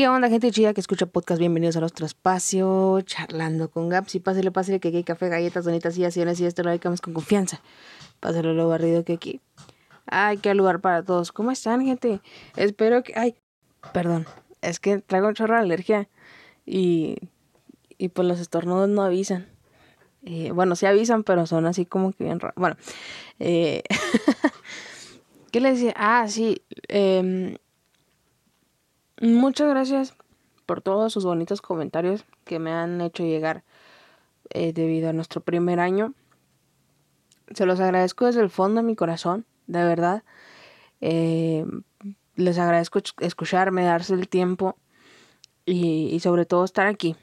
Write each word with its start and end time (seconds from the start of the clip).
¿Qué 0.00 0.08
onda, 0.08 0.30
gente 0.30 0.50
chida 0.50 0.72
que 0.72 0.80
escucha 0.80 1.04
podcast? 1.04 1.38
Bienvenidos 1.38 1.76
a 1.76 1.80
nuestro 1.80 2.06
espacio, 2.06 3.02
charlando 3.02 3.70
con 3.70 3.90
Gaps. 3.90 4.14
Y 4.14 4.20
pásale, 4.20 4.50
pásale, 4.50 4.80
que 4.80 4.88
aquí 4.88 4.96
hay 4.96 5.04
café, 5.04 5.28
galletas, 5.28 5.66
donitas 5.66 5.98
y 5.98 6.06
acciones 6.06 6.40
y 6.40 6.46
esto 6.46 6.62
lo 6.62 6.70
dedicamos 6.70 7.02
con 7.02 7.12
confianza. 7.12 7.60
Pásale 8.18 8.54
lo 8.54 8.66
barrido 8.66 9.04
que 9.04 9.12
aquí. 9.12 9.42
Ay, 10.06 10.38
qué 10.38 10.54
lugar 10.54 10.80
para 10.80 11.02
todos. 11.02 11.32
¿Cómo 11.32 11.50
están, 11.50 11.84
gente? 11.84 12.22
Espero 12.56 13.02
que. 13.02 13.12
Ay, 13.14 13.34
perdón. 13.92 14.24
Es 14.62 14.80
que 14.80 15.00
traigo 15.00 15.28
un 15.28 15.34
chorro 15.34 15.52
de 15.56 15.60
alergia. 15.60 16.08
Y. 16.64 17.18
Y 17.98 18.08
pues 18.08 18.26
los 18.26 18.40
estornudos 18.40 18.88
no 18.88 19.02
avisan. 19.02 19.50
Eh, 20.24 20.50
bueno, 20.50 20.76
sí 20.76 20.86
avisan, 20.86 21.24
pero 21.24 21.44
son 21.44 21.66
así 21.66 21.84
como 21.84 22.12
que 22.12 22.24
bien 22.24 22.40
raros. 22.40 22.54
Bueno. 22.56 22.76
Eh, 23.38 23.82
¿Qué 25.52 25.60
le 25.60 25.72
decía? 25.72 25.92
Ah, 25.94 26.24
sí. 26.26 26.62
Eh, 26.88 27.58
Muchas 29.20 29.68
gracias 29.68 30.14
por 30.64 30.80
todos 30.80 31.12
sus 31.12 31.26
bonitos 31.26 31.60
comentarios 31.60 32.24
que 32.46 32.58
me 32.58 32.72
han 32.72 33.02
hecho 33.02 33.22
llegar 33.22 33.64
eh, 34.48 34.72
debido 34.72 35.10
a 35.10 35.12
nuestro 35.12 35.42
primer 35.42 35.78
año. 35.78 36.14
Se 37.54 37.66
los 37.66 37.80
agradezco 37.80 38.24
desde 38.24 38.40
el 38.40 38.48
fondo 38.48 38.80
de 38.80 38.86
mi 38.86 38.96
corazón, 38.96 39.44
de 39.66 39.84
verdad. 39.84 40.22
Eh, 41.02 41.66
les 42.34 42.58
agradezco 42.58 43.00
escucharme, 43.18 43.84
darse 43.84 44.14
el 44.14 44.26
tiempo 44.26 44.78
y, 45.66 46.18
sobre 46.20 46.46
todo 46.46 46.64
estar 46.64 46.86
aquí. 46.86 47.14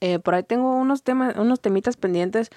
Eh, 0.00 0.18
por 0.18 0.34
ahí 0.34 0.44
tengo 0.44 0.74
unos 0.74 1.02
temas, 1.02 1.36
unos 1.36 1.60
temitas 1.60 1.98
pendientes 1.98 2.48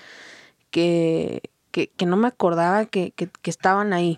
que, 0.72 1.42
que, 1.72 2.06
no 2.06 2.16
me 2.16 2.30
acordaba 2.30 2.86
que, 2.86 3.12
que 3.12 3.50
estaban 3.50 3.92
ahí. 3.92 4.18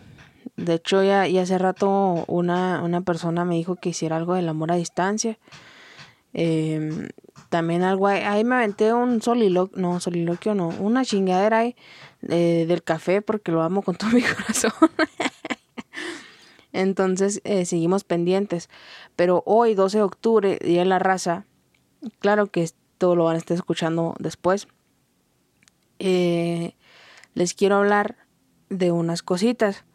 De 0.57 0.73
hecho, 0.73 1.03
ya, 1.03 1.23
hace 1.23 1.57
rato 1.59 2.25
una, 2.27 2.81
una, 2.83 3.01
persona 3.01 3.45
me 3.45 3.55
dijo 3.55 3.75
que 3.75 3.89
hiciera 3.89 4.17
algo 4.17 4.33
del 4.33 4.49
amor 4.49 4.71
a 4.71 4.75
distancia. 4.75 5.37
Em, 6.33 7.09
también 7.49 7.83
algo 7.83 8.07
ahí, 8.07 8.43
me 8.43 8.55
aventé 8.55 8.93
un 8.93 9.21
soliloquio, 9.21 9.79
no, 9.79 9.99
soliloquio 9.99 10.55
no, 10.55 10.69
una 10.79 11.05
chingadera 11.05 11.59
ahí 11.59 11.75
del 12.21 12.83
café 12.83 13.21
porque 13.21 13.51
lo 13.51 13.61
amo 13.61 13.83
con 13.83 13.95
todo 13.95 14.09
mi 14.09 14.21
corazón. 14.35 14.71
Entonces 16.73 17.41
eh, 17.43 17.65
seguimos 17.65 18.03
pendientes. 18.03 18.69
Pero 19.15 19.43
hoy, 19.45 19.73
12 19.73 19.97
de 19.97 20.03
octubre, 20.03 20.59
Día 20.63 20.79
de 20.79 20.85
la 20.85 20.99
Raza, 20.99 21.45
claro 22.19 22.47
que 22.47 22.63
esto 22.63 23.15
lo 23.15 23.25
van 23.25 23.35
a 23.35 23.39
estar 23.39 23.55
escuchando 23.55 24.15
después. 24.19 24.67
Eh, 25.99 26.75
les 27.33 27.53
quiero 27.53 27.77
hablar 27.77 28.17
de 28.69 28.91
unas 28.91 29.23
cositas 29.23 29.85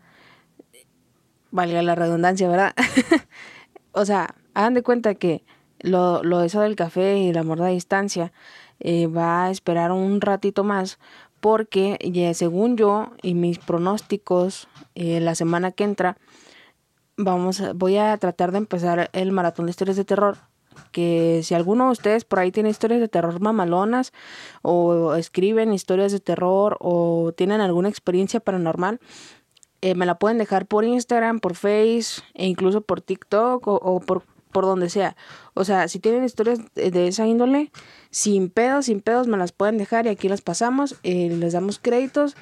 valga 1.53 1.83
la 1.83 1.95
redundancia, 1.95 2.49
¿verdad? 2.49 2.75
o 3.93 4.05
sea, 4.05 4.35
hagan 4.55 4.75
de 4.75 4.83
cuenta 4.83 5.15
que 5.15 5.45
lo, 5.79 6.23
lo 6.23 6.43
eso 6.43 6.61
del 6.61 6.77
café 6.77 7.19
y 7.19 7.33
la 7.33 7.45
morda 7.45 7.67
a 7.67 7.71
distancia 7.71 8.33
eh, 8.81 9.07
va 9.07 9.45
a 9.45 9.51
esperar 9.51 9.93
un 9.93 10.21
ratito 10.21 10.65
más 10.65 10.99
porque 11.41 11.99
según 12.35 12.77
yo 12.77 13.11
y 13.21 13.35
mis 13.35 13.59
pronósticos 13.59 14.69
eh, 14.95 15.21
la 15.21 15.35
semana 15.35 15.73
que 15.73 15.85
entra 15.85 16.17
vamos 17.17 17.63
voy 17.75 17.97
a 17.97 18.17
tratar 18.19 18.53
de 18.53 18.59
empezar 18.59 19.11
el 19.13 19.33
maratón 19.33 19.67
de 19.67 19.71
historias 19.71 19.97
de 19.97 20.05
terror 20.05 20.39
que 20.91 21.41
si 21.43 21.55
alguno 21.55 21.87
de 21.87 21.93
ustedes 21.93 22.25
por 22.25 22.39
ahí 22.39 22.53
tiene 22.53 22.71
historias 22.71 23.01
de 23.01 23.09
terror 23.09 23.41
mamalonas 23.41 24.13
o 24.63 25.15
escriben 25.15 25.73
historias 25.73 26.13
de 26.13 26.21
terror 26.21 26.77
o 26.81 27.33
tienen 27.37 27.61
alguna 27.61 27.89
experiencia 27.89 28.41
paranormal 28.41 29.01
eh, 29.83 29.97
me 29.97 30.07
la 30.07 30.17
pueden 30.19 30.39
dejar 30.39 30.67
por 30.67 30.85
Instagram, 30.85 31.41
por 31.41 31.57
Face 31.57 32.23
e 32.35 32.47
incluso 32.47 32.81
por 32.83 33.01
TikTok 33.01 33.67
o, 33.67 34.01
por, 34.01 34.23
por 34.53 34.65
donde 34.65 34.89
sea. 34.89 35.17
O 35.55 35.65
sea, 35.65 35.89
si 35.89 35.99
tienen 35.99 36.23
historias 36.23 36.61
de, 36.75 37.09
esa 37.09 37.27
índole, 37.27 37.73
sin 38.11 38.49
pedos, 38.49 38.87
sin 38.87 39.01
pedos, 39.01 39.27
me 39.27 39.37
las 39.37 39.51
pueden 39.51 39.79
dejar 39.79 40.07
y 40.07 40.11
aquí 40.11 40.29
las 40.29 40.41
pasamos, 40.41 40.95
eh, 41.03 41.29
les 41.31 41.53
damos 41.53 41.81
créditos 41.81 42.37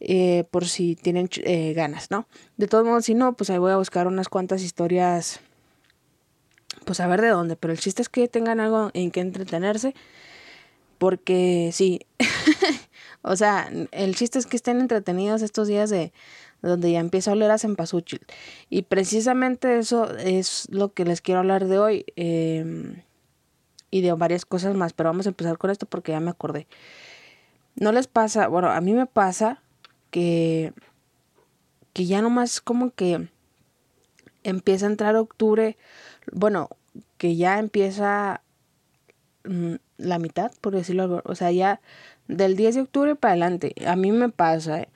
eh, 0.00 0.44
por 0.50 0.66
si 0.66 0.96
tienen 0.96 1.28
ganas, 1.74 2.10
¿no? 2.10 2.26
De 2.56 2.66
todos 2.68 2.86
modos, 2.86 3.04
si 3.04 3.14
no, 3.14 3.34
pues 3.34 3.50
ahí 3.50 3.58
voy 3.58 3.72
a 3.72 3.76
buscar 3.76 4.06
unas 4.06 4.30
cuantas 4.30 4.62
historias, 4.62 5.40
pues 6.86 7.00
a 7.00 7.06
ver 7.06 7.20
de 7.20 7.28
dónde, 7.28 7.56
pero 7.56 7.72
el 7.72 7.78
chiste 7.78 8.00
es 8.00 8.08
que 8.08 8.28
tengan 8.28 8.60
algo 8.60 8.90
en 8.94 9.10
que 9.10 9.20
entretenerse, 9.20 9.94
porque 10.96 11.70
sí, 11.72 12.00
o 13.22 13.36
sea, 13.36 13.70
el 13.92 14.14
chiste 14.16 14.38
es 14.38 14.46
que 14.46 14.56
estén 14.56 14.80
entretenidos 14.80 15.42
estos 15.42 15.68
días 15.68 15.90
de 15.90 16.12
donde 16.62 16.90
ya 16.90 17.00
empieza 17.00 17.30
a 17.30 17.34
oler 17.34 17.50
a 17.50 17.58
cempasúchil. 17.58 18.20
Y 18.68 18.82
precisamente 18.82 19.78
eso 19.78 20.16
es 20.16 20.66
lo 20.70 20.92
que 20.92 21.04
les 21.04 21.20
quiero 21.20 21.40
hablar 21.40 21.66
de 21.66 21.78
hoy 21.78 22.04
em, 22.16 23.02
y 23.90 24.00
de 24.02 24.12
varias 24.12 24.44
cosas 24.44 24.74
más, 24.74 24.92
pero 24.92 25.08
vamos 25.10 25.26
a 25.26 25.30
empezar 25.30 25.58
con 25.58 25.70
esto 25.70 25.86
porque 25.86 26.12
ya 26.12 26.20
me 26.20 26.30
acordé. 26.30 26.66
No 27.76 27.92
les 27.92 28.06
pasa, 28.08 28.48
bueno, 28.48 28.70
a 28.70 28.80
mí 28.80 28.92
me 28.92 29.06
pasa 29.06 29.62
que, 30.10 30.72
que 31.92 32.06
ya 32.06 32.22
nomás 32.22 32.60
como 32.60 32.90
que 32.90 33.28
empieza 34.42 34.86
a 34.86 34.90
entrar 34.90 35.14
octubre, 35.16 35.76
bueno, 36.32 36.70
que 37.18 37.36
ya 37.36 37.58
empieza 37.58 38.42
mm, 39.44 39.74
la 39.98 40.18
mitad, 40.18 40.52
por 40.60 40.74
decirlo, 40.74 41.22
o 41.24 41.34
sea, 41.34 41.52
ya 41.52 41.80
del 42.26 42.56
10 42.56 42.74
de 42.74 42.80
octubre 42.82 43.14
para 43.16 43.32
adelante, 43.32 43.74
a 43.86 43.96
mí 43.96 44.12
me 44.12 44.28
pasa, 44.28 44.80
¿eh? 44.82 44.88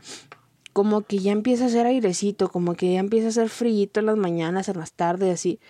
Como 0.72 1.02
que 1.02 1.18
ya 1.18 1.32
empieza 1.32 1.64
a 1.64 1.66
hacer 1.68 1.86
airecito, 1.86 2.48
como 2.50 2.74
que 2.74 2.92
ya 2.92 3.00
empieza 3.00 3.26
a 3.26 3.30
hacer 3.30 3.48
frío 3.48 3.88
en 3.94 4.06
las 4.06 4.16
mañanas, 4.16 4.68
en 4.68 4.78
las 4.78 4.92
tardes, 4.92 5.34
así. 5.34 5.60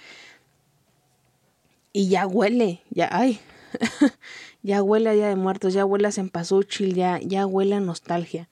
Y 1.92 2.08
ya 2.08 2.26
huele, 2.26 2.82
ya, 2.90 3.08
ay, 3.12 3.41
ya 4.62 4.82
huele 4.82 5.10
a 5.10 5.12
Día 5.12 5.28
de 5.28 5.36
Muertos, 5.36 5.74
ya 5.74 5.84
huele 5.84 6.08
a 6.08 6.12
Cempasúchil, 6.12 6.94
ya, 6.94 7.18
ya 7.20 7.46
huele 7.46 7.76
a 7.76 7.80
nostalgia. 7.80 8.48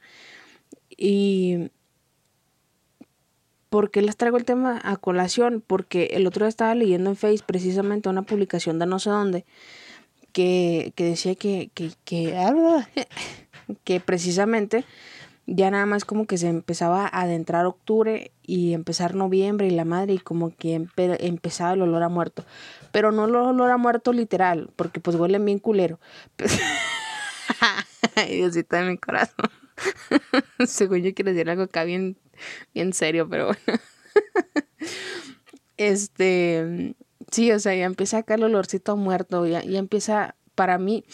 Y... 0.91 1.71
¿Por 3.71 3.93
qué 3.93 4.03
les 4.03 4.17
traigo 4.17 4.37
el 4.37 4.45
tema 4.45 4.81
a 4.83 4.97
colación? 4.97 5.63
Porque 5.65 6.07
el 6.15 6.27
otro 6.27 6.45
día 6.45 6.49
estaba 6.49 6.75
leyendo 6.75 7.09
en 7.09 7.15
Facebook 7.15 7.47
precisamente 7.47 8.09
una 8.09 8.23
publicación 8.23 8.81
de 8.81 8.87
no 8.87 8.99
sé 8.99 9.11
dónde 9.11 9.45
que, 10.33 10.93
que 10.97 11.05
decía 11.05 11.35
que, 11.35 11.71
que, 11.75 11.93
que, 12.05 12.35
que 13.85 14.01
precisamente 14.01 14.85
ya 15.53 15.69
nada 15.71 15.85
más 15.85 16.05
como 16.05 16.27
que 16.27 16.39
se 16.39 16.49
empezaba 16.49 17.07
a 17.07 17.23
adentrar 17.23 17.67
octubre 17.67 18.31
y 18.43 18.73
empezar 18.73 19.17
noviembre 19.17 19.67
y 19.67 19.71
la 19.71 19.85
madre 19.85 20.15
y 20.15 20.19
como 20.19 20.55
que 20.55 20.75
empezaba 20.75 21.73
el 21.73 21.83
olor 21.83 22.05
a 22.05 22.09
muerto. 22.09 22.45
Pero 22.93 23.11
no 23.11 23.25
el 23.25 23.35
olor 23.35 23.71
a 23.71 23.77
muerto 23.77 24.13
literal, 24.13 24.71
porque 24.77 25.01
pues 25.01 25.17
huelen 25.17 25.45
bien 25.45 25.59
culero. 25.59 25.99
Ay, 28.15 28.37
Diosito 28.37 28.77
de 28.77 28.85
mi 28.85 28.97
corazón. 28.97 29.51
Según 30.67 31.03
yo 31.03 31.13
quiero 31.15 31.33
decir 31.33 31.51
algo 31.51 31.65
acá 31.65 31.83
bien, 31.83 32.17
bien 32.73 32.93
serio, 32.93 33.29
pero 33.29 33.47
bueno. 33.47 33.81
este, 35.77 36.95
sí, 37.33 37.51
o 37.51 37.59
sea, 37.59 37.75
ya 37.75 37.87
empieza 37.87 38.19
acá 38.19 38.35
el 38.35 38.45
olorcito 38.45 38.93
a 38.93 38.97
muerto, 38.97 39.47
ya, 39.47 39.65
ya 39.65 39.81
empieza, 39.81 40.37
para 40.55 40.79
mí, 40.79 41.05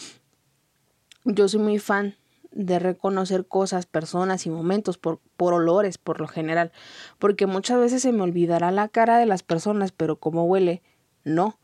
yo 1.25 1.47
soy 1.47 1.59
muy 1.59 1.79
fan 1.79 2.15
de 2.51 2.79
reconocer 2.79 3.45
cosas, 3.45 3.85
personas 3.85 4.45
y 4.45 4.49
momentos 4.49 4.97
por, 4.97 5.19
por 5.35 5.53
olores, 5.53 5.97
por 5.97 6.19
lo 6.19 6.27
general. 6.27 6.71
Porque 7.19 7.45
muchas 7.45 7.79
veces 7.79 8.01
se 8.01 8.11
me 8.11 8.23
olvidará 8.23 8.71
la 8.71 8.87
cara 8.87 9.17
de 9.17 9.25
las 9.25 9.43
personas, 9.43 9.91
pero 9.91 10.17
como 10.17 10.45
huele, 10.45 10.81
no. 11.23 11.57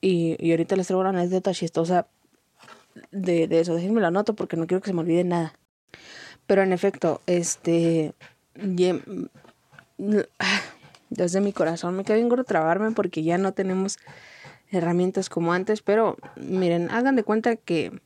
Y, 0.00 0.36
y 0.44 0.50
ahorita 0.50 0.76
les 0.76 0.86
traigo 0.86 1.00
una 1.00 1.10
anécdota 1.10 1.52
chistosa 1.52 2.06
de, 3.10 3.48
de 3.48 3.60
eso. 3.60 3.74
Déjenme 3.74 4.00
la 4.00 4.10
noto 4.10 4.34
porque 4.34 4.56
no 4.56 4.66
quiero 4.66 4.80
que 4.80 4.90
se 4.90 4.94
me 4.94 5.00
olvide 5.00 5.24
nada. 5.24 5.54
Pero 6.46 6.62
en 6.62 6.72
efecto, 6.72 7.20
este. 7.26 8.14
Desde 11.10 11.40
mi 11.40 11.52
corazón 11.52 11.96
me 11.96 12.04
queda 12.04 12.16
bien 12.16 12.28
gordo 12.28 12.44
trabarme 12.44 12.92
porque 12.92 13.24
ya 13.24 13.36
no 13.36 13.52
tenemos 13.52 13.98
herramientas 14.70 15.28
como 15.28 15.52
antes. 15.52 15.82
Pero 15.82 16.16
miren, 16.36 16.90
hagan 16.90 17.16
de 17.16 17.24
cuenta 17.24 17.56
que 17.56 18.00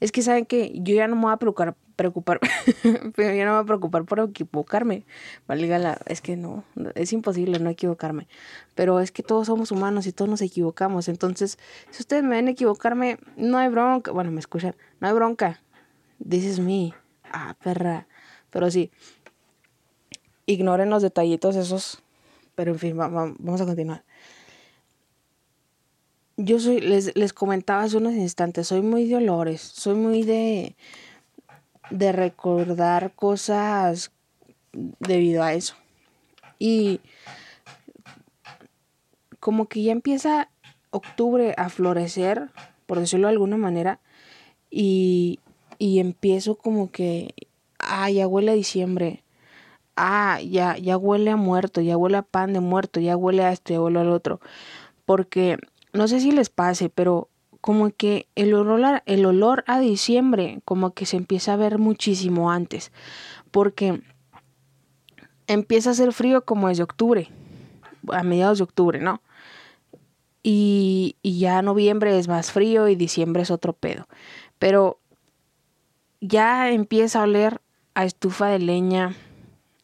es 0.00 0.12
que 0.12 0.22
saben 0.22 0.46
que 0.46 0.72
yo 0.74 0.94
ya 0.94 1.08
no 1.08 1.16
me 1.16 1.22
voy 1.22 1.32
a 1.32 1.36
preocupar, 1.38 1.74
preocupar 1.96 2.40
pero 3.16 3.34
ya 3.34 3.44
no 3.44 3.52
me 3.52 3.56
voy 3.56 3.64
a 3.64 3.66
preocupar 3.66 4.04
por 4.04 4.20
equivocarme. 4.20 5.04
Valga 5.46 5.78
la, 5.78 5.98
es 6.06 6.20
que 6.20 6.36
no, 6.36 6.64
es 6.94 7.12
imposible 7.12 7.58
no 7.58 7.70
equivocarme. 7.70 8.28
Pero 8.74 9.00
es 9.00 9.10
que 9.10 9.22
todos 9.22 9.46
somos 9.46 9.72
humanos 9.72 10.06
y 10.06 10.12
todos 10.12 10.30
nos 10.30 10.42
equivocamos. 10.42 11.08
Entonces, 11.08 11.58
si 11.90 12.02
ustedes 12.02 12.22
me 12.22 12.36
ven 12.36 12.48
equivocarme, 12.48 13.18
no 13.36 13.58
hay 13.58 13.68
bronca. 13.68 14.12
Bueno, 14.12 14.30
me 14.30 14.40
escuchan, 14.40 14.74
no 15.00 15.08
hay 15.08 15.14
bronca. 15.14 15.60
This 16.26 16.44
is 16.44 16.60
me. 16.60 16.94
Ah, 17.32 17.56
perra. 17.62 18.06
Pero 18.50 18.70
sí, 18.70 18.90
ignoren 20.44 20.90
los 20.90 21.02
detallitos 21.02 21.56
esos. 21.56 22.02
Pero 22.54 22.72
en 22.72 22.78
fin, 22.78 22.96
vamos 22.96 23.60
a 23.60 23.66
continuar 23.66 24.04
yo 26.36 26.58
soy, 26.58 26.80
les, 26.80 27.16
les 27.16 27.32
comentaba 27.32 27.82
hace 27.82 27.96
unos 27.96 28.14
instantes, 28.14 28.68
soy 28.68 28.82
muy 28.82 29.06
de 29.08 29.16
olores, 29.16 29.60
soy 29.60 29.94
muy 29.94 30.22
de, 30.22 30.76
de 31.90 32.12
recordar 32.12 33.14
cosas 33.14 34.12
debido 35.00 35.42
a 35.42 35.54
eso. 35.54 35.74
Y 36.58 37.00
como 39.40 39.66
que 39.66 39.82
ya 39.82 39.92
empieza 39.92 40.50
octubre 40.90 41.54
a 41.56 41.68
florecer, 41.68 42.50
por 42.86 43.00
decirlo 43.00 43.28
de 43.28 43.32
alguna 43.32 43.56
manera, 43.56 44.00
y, 44.70 45.40
y 45.78 46.00
empiezo 46.00 46.56
como 46.56 46.90
que, 46.90 47.34
ah, 47.78 48.10
ya 48.10 48.26
huele 48.26 48.52
a 48.52 48.54
diciembre, 48.54 49.22
ah, 49.96 50.40
ya, 50.40 50.76
ya 50.76 50.98
huele 50.98 51.30
a 51.30 51.36
muerto, 51.36 51.80
ya 51.80 51.96
huele 51.96 52.18
a 52.18 52.22
pan 52.22 52.52
de 52.52 52.60
muerto, 52.60 53.00
ya 53.00 53.16
huele 53.16 53.44
a 53.44 53.52
esto, 53.52 53.72
ya 53.72 53.80
huele 53.80 54.00
al 54.00 54.10
otro. 54.10 54.40
Porque 55.04 55.58
no 55.96 56.08
sé 56.08 56.20
si 56.20 56.32
les 56.32 56.50
pase, 56.50 56.88
pero 56.88 57.28
como 57.60 57.90
que 57.90 58.28
el 58.34 58.54
olor, 58.54 58.84
a, 58.84 59.02
el 59.06 59.26
olor 59.26 59.64
a 59.66 59.80
diciembre 59.80 60.60
como 60.64 60.92
que 60.94 61.06
se 61.06 61.16
empieza 61.16 61.52
a 61.52 61.56
ver 61.56 61.78
muchísimo 61.78 62.50
antes. 62.50 62.92
Porque 63.50 64.02
empieza 65.46 65.90
a 65.90 65.92
hacer 65.92 66.12
frío 66.12 66.44
como 66.44 66.68
desde 66.68 66.82
octubre, 66.82 67.28
a 68.12 68.22
mediados 68.22 68.58
de 68.58 68.64
octubre, 68.64 69.00
¿no? 69.00 69.20
Y, 70.42 71.16
y 71.22 71.40
ya 71.40 71.60
noviembre 71.62 72.16
es 72.18 72.28
más 72.28 72.52
frío 72.52 72.88
y 72.88 72.94
diciembre 72.94 73.42
es 73.42 73.50
otro 73.50 73.72
pedo. 73.72 74.06
Pero 74.58 75.00
ya 76.20 76.70
empieza 76.70 77.20
a 77.20 77.24
oler 77.24 77.60
a 77.94 78.04
estufa 78.04 78.46
de 78.46 78.60
leña, 78.60 79.16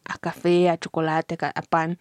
a 0.05 0.17
café, 0.17 0.69
a 0.69 0.77
chocolate, 0.77 1.37
a 1.41 1.61
pan. 1.63 1.97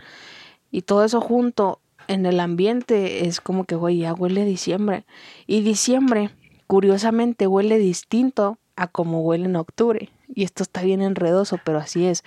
Y 0.71 0.83
todo 0.83 1.05
eso 1.05 1.21
junto 1.21 1.82
en 2.09 2.27
el 2.27 2.41
ambiente 2.41 3.27
es 3.27 3.41
como 3.41 3.65
que, 3.65 3.75
güey, 3.75 3.99
ya 3.99 4.15
huele 4.15 4.45
diciembre. 4.45 5.05
Y 5.47 5.63
diciembre, 5.63 6.31
curiosamente, 6.67 7.47
huele 7.47 7.79
distinto 7.79 8.59
a 8.77 8.87
como 8.87 9.23
huele 9.23 9.47
en 9.47 9.57
octubre. 9.57 10.11
Y 10.35 10.45
esto 10.45 10.63
está 10.63 10.83
bien 10.83 11.03
enredoso, 11.03 11.59
pero 11.65 11.79
así 11.79 12.07
es. 12.07 12.25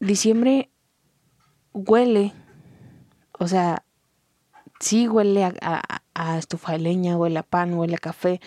Diciembre 0.00 0.70
huele, 1.72 2.32
o 3.38 3.46
sea, 3.48 3.84
sí 4.80 5.08
huele 5.08 5.44
a, 5.44 5.82
a, 6.14 6.38
estufa 6.38 6.72
de 6.72 6.78
leña, 6.78 7.16
huele 7.16 7.38
a 7.38 7.42
pan, 7.42 7.74
huele 7.74 7.94
a 7.94 7.98
café, 7.98 8.40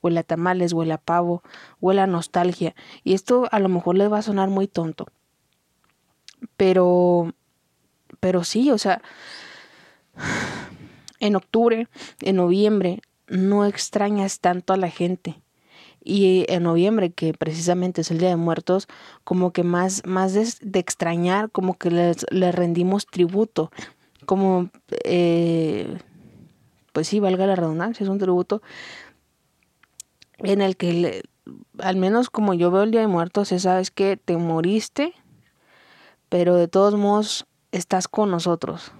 huele 0.00 0.20
a 0.20 0.22
tamales, 0.22 0.72
huele 0.72 0.92
a 0.92 0.98
pavo, 0.98 1.42
huele 1.80 2.00
a 2.00 2.06
nostalgia. 2.06 2.74
Y 3.04 3.14
esto 3.14 3.48
a 3.50 3.58
lo 3.58 3.68
mejor 3.68 3.96
les 3.96 4.10
va 4.10 4.18
a 4.18 4.22
sonar 4.22 4.48
muy 4.48 4.68
tonto. 4.68 5.06
Pero, 6.56 7.32
pero 8.20 8.44
sí, 8.44 8.70
o 8.70 8.78
sea, 8.78 9.02
en 11.20 11.36
octubre, 11.36 11.88
en 12.20 12.36
noviembre, 12.36 13.00
no 13.28 13.64
extrañas 13.64 14.40
tanto 14.40 14.72
a 14.72 14.76
la 14.76 14.90
gente. 14.90 15.40
Y 16.04 16.44
en 16.48 16.64
noviembre, 16.64 17.12
que 17.12 17.32
precisamente 17.32 18.00
es 18.00 18.10
el 18.10 18.18
Día 18.18 18.30
de 18.30 18.36
Muertos, 18.36 18.88
como 19.22 19.52
que 19.52 19.62
más, 19.62 20.02
más 20.04 20.32
de, 20.34 20.78
extrañar, 20.78 21.50
como 21.50 21.78
que 21.78 21.90
les, 21.90 22.26
rendimos 22.54 23.06
tributo. 23.06 23.70
Como, 24.26 24.70
eh, 25.04 25.98
pues 26.92 27.08
sí, 27.08 27.20
valga 27.20 27.46
la 27.46 27.56
redundancia, 27.56 28.04
es 28.04 28.10
un 28.10 28.18
tributo 28.18 28.62
en 30.42 30.60
el 30.60 30.76
que, 30.76 31.22
al 31.78 31.96
menos 31.96 32.30
como 32.30 32.54
yo 32.54 32.70
veo 32.70 32.82
el 32.82 32.90
Día 32.90 33.00
de 33.00 33.06
Muertos, 33.06 33.52
es, 33.52 33.62
sabes 33.62 33.90
que 33.90 34.16
te 34.16 34.36
moriste, 34.36 35.14
pero 36.28 36.56
de 36.56 36.68
todos 36.68 36.94
modos 36.94 37.46
estás 37.70 38.08
con 38.08 38.30
nosotros. 38.30 38.92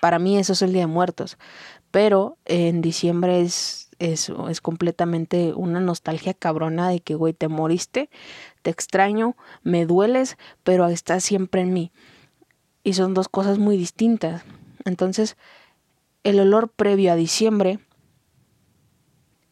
Para 0.00 0.18
mí 0.18 0.38
eso 0.38 0.52
es 0.52 0.62
el 0.62 0.72
Día 0.72 0.82
de 0.82 0.86
Muertos, 0.86 1.38
pero 1.90 2.36
en 2.44 2.80
diciembre 2.80 3.40
es, 3.40 3.90
es, 3.98 4.30
completamente 4.60 5.52
una 5.54 5.80
nostalgia 5.80 6.34
cabrona 6.34 6.88
de 6.88 7.00
que, 7.00 7.14
güey, 7.14 7.32
te 7.32 7.48
moriste, 7.48 8.10
te 8.62 8.70
extraño, 8.70 9.36
me 9.62 9.86
dueles, 9.86 10.36
pero 10.62 10.86
estás 10.88 11.24
siempre 11.24 11.62
en 11.62 11.72
mí. 11.72 11.92
Y 12.84 12.94
son 12.94 13.14
dos 13.14 13.28
cosas 13.28 13.58
muy 13.58 13.76
distintas. 13.76 14.44
Entonces, 14.84 15.36
el 16.24 16.40
olor 16.40 16.68
previo 16.68 17.12
a 17.12 17.16
diciembre 17.16 17.80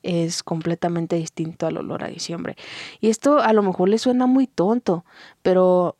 es 0.02 0.42
completamente 0.42 1.16
distinto 1.16 1.66
al 1.66 1.78
olor 1.78 2.04
a 2.04 2.08
diciembre. 2.08 2.56
Y 3.00 3.08
esto 3.08 3.40
a 3.40 3.52
lo 3.52 3.62
mejor 3.62 3.88
le 3.88 3.98
suena 3.98 4.26
muy 4.26 4.46
tonto, 4.46 5.04
pero 5.42 5.96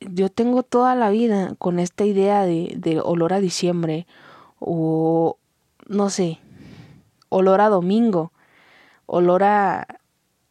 yo 0.00 0.30
tengo 0.30 0.62
toda 0.62 0.94
la 0.94 1.10
vida 1.10 1.54
con 1.58 1.78
esta 1.78 2.04
idea 2.04 2.44
de, 2.44 2.74
de 2.76 3.00
olor 3.00 3.32
a 3.32 3.40
diciembre 3.40 4.06
o 4.58 5.36
no 5.88 6.10
sé, 6.10 6.38
olor 7.28 7.60
a 7.60 7.68
domingo, 7.68 8.32
olor 9.06 9.42
a, 9.44 9.86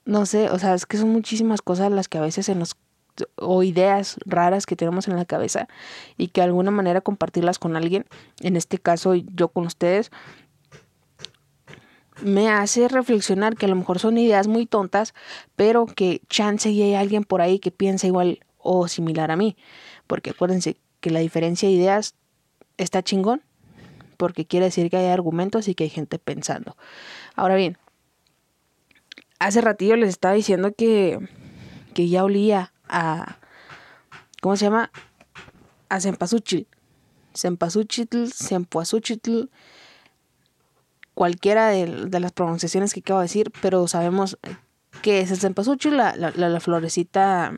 no 0.05 0.25
sé, 0.25 0.49
o 0.49 0.59
sea, 0.59 0.73
es 0.73 0.85
que 0.85 0.97
son 0.97 1.09
muchísimas 1.09 1.61
cosas 1.61 1.91
las 1.91 2.07
que 2.07 2.17
a 2.17 2.21
veces 2.21 2.45
se 2.45 2.55
nos 2.55 2.75
o 3.35 3.63
ideas 3.63 4.17
raras 4.25 4.65
que 4.65 4.77
tenemos 4.77 5.09
en 5.09 5.15
la 5.17 5.25
cabeza 5.25 5.67
y 6.17 6.29
que 6.29 6.39
de 6.41 6.45
alguna 6.45 6.71
manera 6.71 7.01
compartirlas 7.01 7.59
con 7.59 7.75
alguien, 7.75 8.05
en 8.39 8.55
este 8.55 8.77
caso 8.77 9.13
yo 9.15 9.49
con 9.49 9.65
ustedes, 9.65 10.11
me 12.21 12.49
hace 12.49 12.87
reflexionar 12.87 13.55
que 13.55 13.65
a 13.65 13.69
lo 13.69 13.75
mejor 13.75 13.99
son 13.99 14.17
ideas 14.17 14.47
muy 14.47 14.65
tontas, 14.65 15.13
pero 15.55 15.85
que 15.85 16.21
chance 16.27 16.69
y 16.69 16.81
hay 16.81 16.95
alguien 16.95 17.23
por 17.23 17.41
ahí 17.41 17.59
que 17.59 17.71
piensa 17.71 18.07
igual 18.07 18.39
o 18.59 18.87
similar 18.87 19.31
a 19.31 19.35
mí. 19.35 19.57
Porque 20.07 20.31
acuérdense 20.31 20.77
que 20.99 21.09
la 21.09 21.19
diferencia 21.19 21.67
de 21.67 21.75
ideas 21.75 22.15
está 22.77 23.03
chingón, 23.03 23.41
porque 24.17 24.45
quiere 24.45 24.65
decir 24.65 24.89
que 24.89 24.97
hay 24.97 25.07
argumentos 25.07 25.67
y 25.67 25.75
que 25.75 25.85
hay 25.85 25.89
gente 25.89 26.19
pensando. 26.19 26.75
Ahora 27.35 27.55
bien, 27.55 27.77
hace 29.39 29.61
ratillo 29.61 29.95
les 29.95 30.09
estaba 30.09 30.33
diciendo 30.33 30.73
que, 30.73 31.19
que 31.93 32.09
ya 32.09 32.23
olía 32.23 32.73
a, 32.87 33.37
¿cómo 34.41 34.55
se 34.57 34.65
llama? 34.65 34.91
A 35.87 35.99
Cempasúchil. 35.99 36.67
Cempasúchil, 37.33 38.31
Cempuazúchitl, 38.33 39.49
cualquiera 41.13 41.67
de, 41.67 42.07
de, 42.07 42.19
las 42.19 42.31
pronunciaciones 42.31 42.93
que 42.93 43.01
acabo 43.01 43.19
de 43.19 43.25
decir, 43.25 43.51
pero 43.61 43.87
sabemos 43.87 44.37
que 45.01 45.21
es 45.21 45.43
el 45.43 45.53
la, 45.97 46.15
la, 46.15 46.31
la 46.31 46.59
florecita 46.59 47.53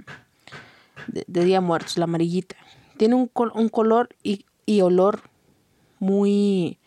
de, 1.07 1.45
Día 1.45 1.62
Muertos, 1.62 1.98
la 1.98 2.06
amarillita. 2.06 2.56
Tiene 2.98 3.15
un, 3.15 3.31
un 3.53 3.69
color 3.69 4.09
y, 4.24 4.45
y, 4.65 4.81
olor 4.81 5.21
muy, 6.00 6.80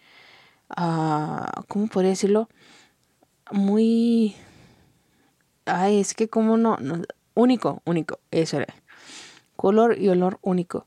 uh, 0.77 1.63
¿cómo 1.69 1.87
podría 1.89 2.11
decirlo? 2.11 2.49
Muy, 3.51 4.35
ay, 5.67 6.01
es 6.01 6.15
que 6.15 6.29
como 6.29 6.57
no, 6.57 6.77
no, 6.79 7.03
único, 7.35 7.83
único, 7.85 8.21
eso 8.31 8.59
era. 8.59 8.75
Color 9.57 9.99
y 9.99 10.09
olor 10.09 10.39
único. 10.43 10.87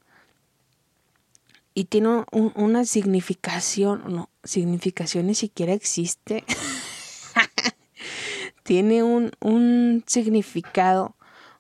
Y 1.73 1.85
tiene 1.85 2.25
un, 2.31 2.51
una 2.55 2.85
significación, 2.85 4.03
no, 4.07 4.29
significación 4.43 5.27
ni 5.27 5.35
siquiera 5.35 5.73
existe. 5.73 6.43
tiene 8.63 9.03
un, 9.03 9.31
un 9.39 10.03
significado 10.07 11.15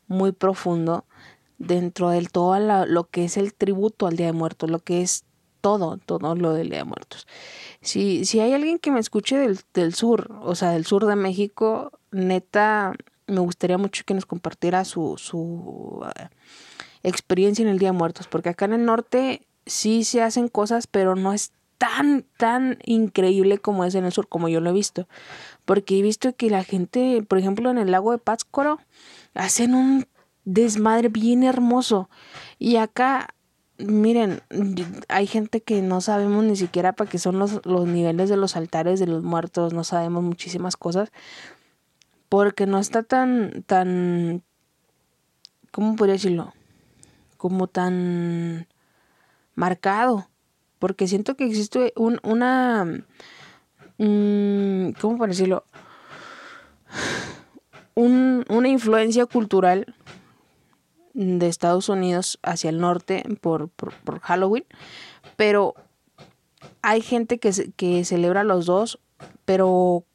muy 0.07 0.31
profundo 0.31 1.05
dentro 1.57 2.09
de 2.09 2.25
todo 2.25 2.59
lo 2.85 3.09
que 3.09 3.25
es 3.25 3.37
el 3.37 3.53
tributo 3.53 4.07
al 4.07 4.15
Día 4.15 4.27
de 4.27 4.33
Muertos, 4.33 4.69
lo 4.69 4.79
que 4.79 5.01
es 5.01 5.25
todo, 5.61 5.97
todo 5.97 6.35
lo 6.35 6.53
del 6.53 6.69
Día 6.69 6.79
de 6.79 6.83
Muertos. 6.85 7.27
Si, 7.81 8.25
si 8.25 8.39
hay 8.39 8.53
alguien 8.53 8.79
que 8.79 8.91
me 8.91 8.99
escuche 8.99 9.37
del, 9.37 9.59
del 9.73 9.93
sur, 9.93 10.39
o 10.41 10.55
sea, 10.55 10.71
del 10.71 10.85
sur 10.85 11.05
de 11.05 11.15
México, 11.15 11.91
neta, 12.11 12.93
me 13.27 13.39
gustaría 13.39 13.77
mucho 13.77 14.03
que 14.05 14.13
nos 14.13 14.25
compartiera 14.25 14.85
su, 14.85 15.15
su 15.17 15.39
uh, 15.39 16.05
experiencia 17.03 17.63
en 17.63 17.69
el 17.69 17.79
Día 17.79 17.91
de 17.91 17.97
Muertos, 17.97 18.27
porque 18.27 18.49
acá 18.49 18.65
en 18.65 18.73
el 18.73 18.85
norte 18.85 19.47
sí 19.65 20.03
se 20.03 20.21
hacen 20.21 20.47
cosas, 20.47 20.87
pero 20.87 21.15
no 21.15 21.33
es 21.33 21.51
tan, 21.77 22.25
tan 22.37 22.79
increíble 22.85 23.59
como 23.59 23.83
es 23.83 23.95
en 23.95 24.05
el 24.05 24.11
sur, 24.11 24.27
como 24.27 24.49
yo 24.49 24.61
lo 24.61 24.69
he 24.69 24.73
visto. 24.73 25.07
Porque 25.65 25.99
he 25.99 26.01
visto 26.01 26.35
que 26.35 26.49
la 26.49 26.63
gente, 26.63 27.23
por 27.27 27.37
ejemplo, 27.37 27.69
en 27.69 27.77
el 27.77 27.91
lago 27.91 28.11
de 28.11 28.17
Pátzcuaro, 28.17 28.79
hacen 29.33 29.75
un 29.75 30.07
desmadre 30.47 31.09
bien 31.09 31.43
hermoso. 31.43 32.09
Y 32.57 32.77
acá, 32.77 33.35
miren, 33.77 34.41
hay 35.09 35.27
gente 35.27 35.61
que 35.61 35.81
no 35.81 35.99
sabemos 35.99 36.45
ni 36.45 36.55
siquiera 36.55 36.93
para 36.93 37.09
qué 37.09 37.19
son 37.19 37.37
los, 37.37 37.65
los 37.65 37.85
niveles 37.85 38.29
de 38.29 38.37
los 38.37 38.55
altares 38.55 38.99
de 38.99 39.07
los 39.07 39.23
muertos, 39.23 39.73
no 39.73 39.83
sabemos 39.83 40.23
muchísimas 40.23 40.77
cosas. 40.77 41.11
Porque 42.29 42.65
no 42.65 42.79
está 42.79 43.03
tan, 43.03 43.63
tan, 43.63 44.41
¿cómo 45.71 45.95
podría 45.95 46.13
decirlo? 46.13 46.53
Como 47.35 47.67
tan 47.67 48.67
marcado. 49.53 50.29
Porque 50.79 51.07
siento 51.07 51.35
que 51.35 51.45
existe 51.45 51.91
un, 51.95 52.19
una, 52.23 52.85
mm, 53.97 54.91
¿cómo 55.01 55.17
podría 55.17 55.33
decirlo? 55.33 55.65
Un, 57.95 58.45
una 58.49 58.69
influencia 58.69 59.25
cultural 59.25 59.95
de 61.17 61.47
Estados 61.47 61.89
Unidos 61.89 62.37
hacia 62.43 62.69
el 62.69 62.79
norte 62.79 63.23
por, 63.41 63.69
por, 63.69 64.19
Halloween, 64.21 64.65
pero 65.35 65.73
hay 66.83 67.01
gente 67.01 67.39
que, 67.39 67.71
que 67.75 68.05
celebra 68.05 68.43
los 68.43 68.67
dos, 68.67 68.99
pero 69.43 70.05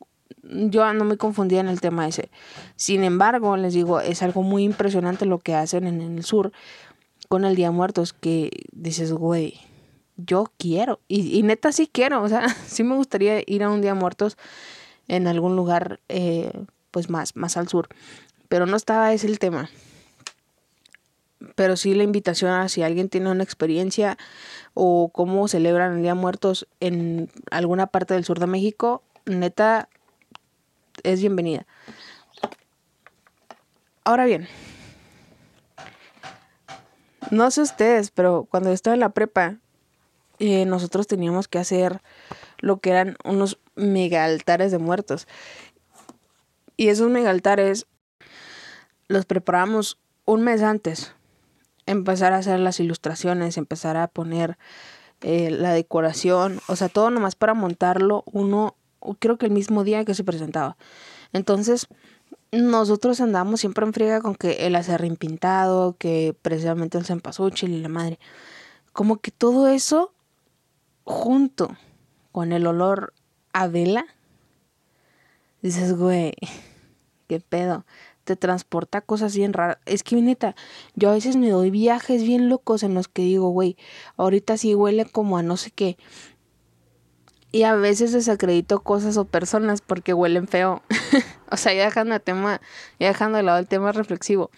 yo 0.42 0.92
no 0.92 1.04
me 1.04 1.16
confundía 1.16 1.59
en 1.59 1.66
el 1.66 1.80
tema 1.80 2.06
ese. 2.06 2.30
Sin 2.76 3.02
embargo, 3.02 3.56
les 3.56 3.75
digo, 3.75 4.00
es 4.00 4.23
algo 4.23 4.42
muy 4.42 4.62
impresionante 4.62 5.26
lo 5.26 5.38
que 5.38 5.56
hacen 5.56 5.88
en, 5.88 6.00
el 6.00 6.25
sur 6.25 6.52
con 7.28 7.44
el 7.44 7.56
Día 7.56 7.73
Muertos, 7.73 8.12
que 8.12 8.50
dices, 8.71 9.12
güey, 9.12 9.61
yo 10.16 10.52
quiero. 10.56 11.00
Y, 11.09 11.37
y 11.37 11.42
neta 11.42 11.73
sí 11.73 11.88
quiero. 11.90 12.23
O 12.23 12.28
sea, 12.28 12.49
sí 12.66 12.85
me 12.85 12.94
gustaría 12.94 13.42
ir 13.44 13.64
a 13.64 13.71
un 13.71 13.82
Día 13.82 13.94
Muertos 13.94 14.37
en 15.09 15.26
algún 15.26 15.56
lugar 15.56 15.99
eh, 16.09 16.52
pues 16.92 17.11
más, 17.11 17.35
más 17.35 17.56
al 17.56 17.66
sur. 17.66 17.88
Pero 18.49 18.66
no 18.66 18.76
estaba 18.76 19.12
ese 19.12 19.26
el 19.26 19.40
tema. 19.40 19.68
Pero 21.54 21.76
sí 21.76 21.94
la 21.94 22.04
invitación 22.04 22.50
a 22.50 22.68
si 22.68 22.82
alguien 22.82 23.08
tiene 23.08 23.30
una 23.30 23.42
experiencia 23.42 24.16
o 24.75 25.11
cómo 25.12 25.49
celebran 25.49 25.96
el 25.96 26.02
Día 26.02 26.14
Muertos 26.14 26.68
en 26.80 27.30
alguna 27.50 27.87
parte 27.88 28.14
del 28.14 28.25
sur 28.25 28.38
de 28.38 28.46
México, 28.46 29.02
neta, 29.26 29.88
es 31.02 31.20
bienvenida. 31.20 31.66
Ahora 34.04 34.25
bien, 34.25 34.49
no 37.30 37.50
sé 37.50 37.62
ustedes, 37.62 38.11
pero 38.11 38.46
cuando 38.50 38.70
yo 38.70 38.75
estaba 38.75 38.94
en 38.94 39.00
la 39.00 39.11
prepa, 39.11 39.56
eh, 40.38 40.64
nosotros 40.66 41.06
teníamos 41.06 41.49
que 41.49 41.58
hacer 41.58 42.02
lo 42.58 42.78
que 42.78 42.90
eran 42.90 43.16
unos 43.25 43.58
mega 43.75 44.25
altares 44.25 44.72
de 44.72 44.78
muertos. 44.78 45.28
Y 46.76 46.88
esos 46.88 47.11
mega 47.11 47.30
altares 47.30 47.87
los 49.08 49.25
preparamos 49.25 49.99
un 50.25 50.42
mes 50.42 50.62
antes. 50.62 51.14
Empezar 51.86 52.32
a 52.32 52.38
hacer 52.38 52.60
las 52.60 52.80
ilustraciones, 52.80 53.56
empezar 53.56 53.96
a 53.96 54.08
poner 54.08 54.58
eh, 55.20 55.50
la 55.50 55.72
decoración, 55.72 56.60
o 56.66 56.76
sea, 56.76 56.88
todo 56.88 57.10
nomás 57.10 57.36
para 57.36 57.54
montarlo 57.54 58.24
uno, 58.26 58.76
creo 59.18 59.38
que 59.38 59.46
el 59.46 59.52
mismo 59.52 59.84
día 59.84 60.04
que 60.04 60.14
se 60.14 60.24
presentaba. 60.24 60.76
Entonces, 61.32 61.88
nosotros 62.52 63.20
andamos 63.20 63.60
siempre 63.60 63.86
en 63.86 63.92
friega 63.92 64.20
con 64.20 64.34
que 64.34 64.66
el 64.66 64.76
acerrín 64.76 65.16
pintado, 65.16 65.96
que 65.96 66.36
precisamente 66.42 66.98
el 66.98 67.06
cempasúchil 67.06 67.70
y 67.72 67.80
la 67.80 67.88
madre. 67.88 68.18
Como 68.92 69.18
que 69.18 69.30
todo 69.30 69.68
eso 69.68 70.12
junto 71.04 71.76
con 72.30 72.52
el 72.52 72.66
olor 72.66 73.14
a 73.52 73.68
vela, 73.68 74.06
dices, 75.62 75.96
güey, 75.96 76.34
qué 77.28 77.40
pedo. 77.40 77.86
Transporta 78.36 79.00
cosas 79.00 79.36
bien 79.36 79.52
raras. 79.52 79.78
Es 79.86 80.02
que, 80.02 80.16
neta, 80.16 80.54
yo 80.94 81.10
a 81.10 81.14
veces 81.14 81.36
me 81.36 81.50
doy 81.50 81.70
viajes 81.70 82.22
bien 82.22 82.48
locos 82.48 82.82
en 82.82 82.94
los 82.94 83.08
que 83.08 83.22
digo, 83.22 83.50
güey, 83.50 83.76
ahorita 84.16 84.56
sí 84.56 84.74
huele 84.74 85.04
como 85.04 85.38
a 85.38 85.42
no 85.42 85.56
sé 85.56 85.70
qué. 85.70 85.96
Y 87.50 87.64
a 87.64 87.74
veces 87.74 88.12
desacredito 88.12 88.80
cosas 88.80 89.16
o 89.16 89.24
personas 89.24 89.80
porque 89.82 90.14
huelen 90.14 90.48
feo. 90.48 90.82
o 91.50 91.56
sea, 91.56 91.74
ya 91.74 91.84
dejando 91.84 92.14
el 92.14 92.20
tema, 92.22 92.60
ya 92.98 93.08
dejando 93.08 93.36
de 93.36 93.44
lado 93.44 93.58
el 93.58 93.68
tema 93.68 93.92
reflexivo. 93.92 94.50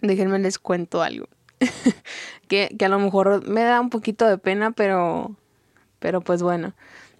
Déjenme 0.00 0.38
les 0.38 0.58
cuento 0.58 1.02
algo. 1.02 1.28
que, 2.48 2.74
que 2.78 2.84
a 2.84 2.88
lo 2.88 2.98
mejor 2.98 3.46
me 3.46 3.62
da 3.62 3.80
un 3.80 3.90
poquito 3.90 4.26
de 4.26 4.38
pena, 4.38 4.70
pero 4.70 5.36
pero 5.98 6.20
pues 6.20 6.42
bueno, 6.42 6.74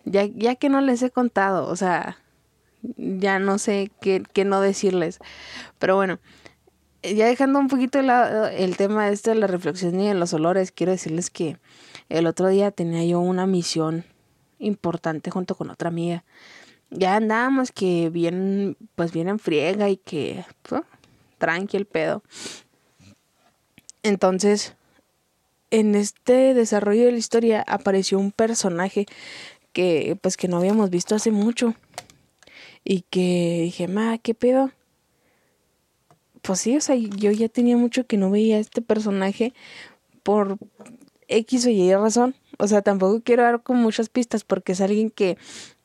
ya, 0.04 0.25
ya 0.25 0.54
que 0.56 0.68
no 0.68 0.80
les 0.80 1.02
he 1.02 1.11
contado, 1.11 1.66
o 1.68 1.76
sea, 1.76 2.18
ya 2.97 3.38
no 3.38 3.58
sé 3.58 3.90
qué, 4.00 4.23
qué 4.32 4.44
no 4.44 4.61
decirles. 4.61 5.18
Pero 5.78 5.97
bueno, 5.97 6.18
ya 7.02 7.26
dejando 7.26 7.58
un 7.58 7.68
poquito 7.68 7.99
el, 8.00 8.11
el 8.11 8.76
tema 8.76 9.08
este 9.08 9.30
de 9.30 9.37
la 9.37 9.47
reflexión 9.47 10.00
y 10.00 10.08
de 10.08 10.14
los 10.14 10.32
olores, 10.32 10.73
quiero 10.73 10.92
decirles 10.92 11.30
que 11.30 11.58
el 12.08 12.26
otro 12.26 12.49
día 12.49 12.70
tenía 12.70 13.04
yo 13.04 13.20
una 13.20 13.47
misión 13.47 14.04
importante 14.58 15.30
junto 15.30 15.54
con 15.54 15.70
otra 15.70 15.88
amiga. 15.88 16.25
Ya 16.90 17.16
andábamos 17.16 17.70
que 17.70 18.08
bien, 18.11 18.76
pues 18.94 19.12
bien 19.12 19.28
en 19.28 19.38
friega 19.38 19.88
y 19.88 19.99
que 19.99 20.44
pues, 20.62 20.82
tranqui 21.38 21.76
el 21.76 21.87
pedo. 21.87 22.23
Entonces, 24.02 24.75
en 25.70 25.94
este 25.94 26.54
desarrollo 26.54 27.04
de 27.04 27.12
la 27.12 27.18
historia 27.18 27.64
apareció 27.66 28.18
un 28.18 28.32
personaje 28.32 29.06
que 29.73 30.18
pues 30.23 30.37
que 30.37 30.49
no 30.49 30.56
habíamos 30.56 30.88
visto 30.88 31.14
hace 31.14 31.30
mucho 31.30 31.75
y 32.90 33.02
que 33.02 33.61
dije, 33.64 33.87
ma, 33.87 34.16
¿qué 34.16 34.33
pedo? 34.33 34.71
Pues 36.40 36.61
sí, 36.61 36.75
o 36.75 36.80
sea, 36.80 36.97
yo 36.97 37.30
ya 37.33 37.50
tenía 37.50 37.76
mucho 37.76 38.07
que 38.07 38.16
no 38.16 38.30
veía 38.30 38.57
a 38.57 38.61
este 38.61 38.80
personaje 38.80 39.52
por 40.23 40.57
X 41.28 41.66
o 41.66 41.68
Y 41.68 41.92
razón. 41.92 42.35
O 42.59 42.66
sea, 42.66 42.80
tampoco 42.80 43.21
quiero 43.23 43.42
dar 43.42 43.62
con 43.62 43.76
muchas 43.76 44.09
pistas 44.09 44.42
porque 44.42 44.73
es 44.73 44.80
alguien 44.80 45.11
que 45.11 45.37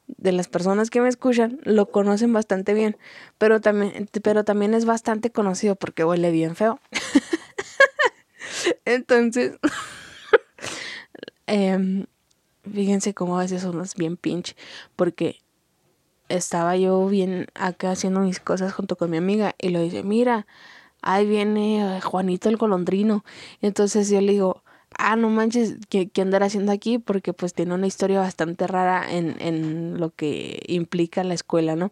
de 0.07 0.31
las 0.31 0.47
personas 0.47 0.89
que 0.89 1.01
me 1.01 1.09
escuchan 1.09 1.59
lo 1.63 1.91
conocen 1.91 2.31
bastante 2.31 2.73
bien, 2.73 2.95
pero 3.37 3.59
también, 3.59 4.07
pero 4.23 4.45
también 4.45 4.73
es 4.73 4.85
bastante 4.85 5.29
conocido 5.29 5.75
porque 5.75 6.05
huele 6.05 6.31
bien 6.31 6.55
feo. 6.55 6.79
Entonces, 8.85 9.57
em, 11.47 12.05
fíjense 12.63 13.13
cómo 13.13 13.37
a 13.37 13.41
veces 13.41 13.63
somos 13.63 13.95
bien 13.95 14.15
pinche, 14.15 14.55
porque 14.95 15.42
estaba 16.35 16.75
yo 16.77 17.05
bien 17.07 17.47
acá 17.55 17.91
haciendo 17.91 18.21
mis 18.21 18.39
cosas 18.39 18.73
junto 18.73 18.95
con 18.95 19.09
mi 19.09 19.17
amiga 19.17 19.55
y 19.59 19.69
lo 19.69 19.81
dice, 19.81 20.03
mira, 20.03 20.47
ahí 21.01 21.25
viene 21.25 21.99
Juanito 22.01 22.49
el 22.49 22.57
golondrino. 22.57 23.23
Entonces 23.61 24.09
yo 24.09 24.21
le 24.21 24.33
digo, 24.33 24.63
ah, 24.97 25.15
no 25.15 25.29
manches, 25.29 25.75
¿qué, 25.89 26.09
qué 26.09 26.21
andará 26.21 26.47
haciendo 26.47 26.71
aquí? 26.71 26.97
Porque 26.99 27.33
pues 27.33 27.53
tiene 27.53 27.73
una 27.73 27.87
historia 27.87 28.19
bastante 28.19 28.67
rara 28.67 29.05
en, 29.11 29.35
en 29.39 29.99
lo 29.99 30.11
que 30.11 30.63
implica 30.67 31.23
la 31.23 31.33
escuela, 31.33 31.75
¿no? 31.75 31.91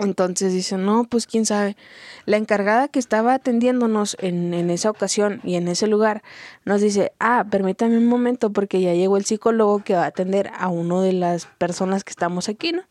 Entonces 0.00 0.54
dice, 0.54 0.78
no, 0.78 1.04
pues 1.04 1.26
quién 1.26 1.44
sabe. 1.44 1.76
La 2.24 2.38
encargada 2.38 2.88
que 2.88 2.98
estaba 2.98 3.34
atendiéndonos 3.34 4.16
en, 4.20 4.54
en, 4.54 4.70
esa 4.70 4.90
ocasión 4.90 5.40
y 5.44 5.56
en 5.56 5.68
ese 5.68 5.86
lugar 5.86 6.22
nos 6.64 6.80
dice, 6.80 7.12
ah, 7.20 7.44
permítame 7.50 7.98
un 7.98 8.06
momento 8.06 8.50
porque 8.50 8.80
ya 8.80 8.94
llegó 8.94 9.18
el 9.18 9.26
psicólogo 9.26 9.84
que 9.84 9.94
va 9.94 10.04
a 10.04 10.06
atender 10.06 10.50
a 10.56 10.68
uno 10.68 11.02
de 11.02 11.12
las 11.12 11.46
personas 11.46 12.02
que 12.02 12.10
estamos 12.10 12.48
aquí, 12.48 12.72
¿no? 12.72 12.82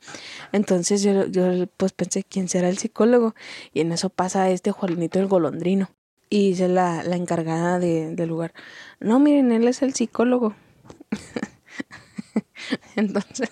Entonces 0.52 1.02
yo, 1.02 1.26
yo 1.26 1.68
pues 1.78 1.94
pensé, 1.94 2.24
¿quién 2.24 2.48
será 2.48 2.70
el 2.70 2.78
psicólogo? 2.78 3.34
Y 3.74 3.82
en 3.82 3.92
eso 3.92 4.10
pasa 4.10 4.50
este 4.52 4.72
Juanito 4.72 5.20
el 5.20 5.28
golondrino. 5.28 5.90
Y 6.30 6.50
dice 6.50 6.68
la, 6.68 7.02
la 7.02 7.16
encargada 7.16 7.80
de, 7.80 8.14
del 8.16 8.30
lugar, 8.30 8.54
no, 9.00 9.20
miren, 9.20 9.52
él 9.52 9.68
es 9.68 9.82
el 9.82 9.96
psicólogo. 9.96 10.54
Entonces 12.96 13.50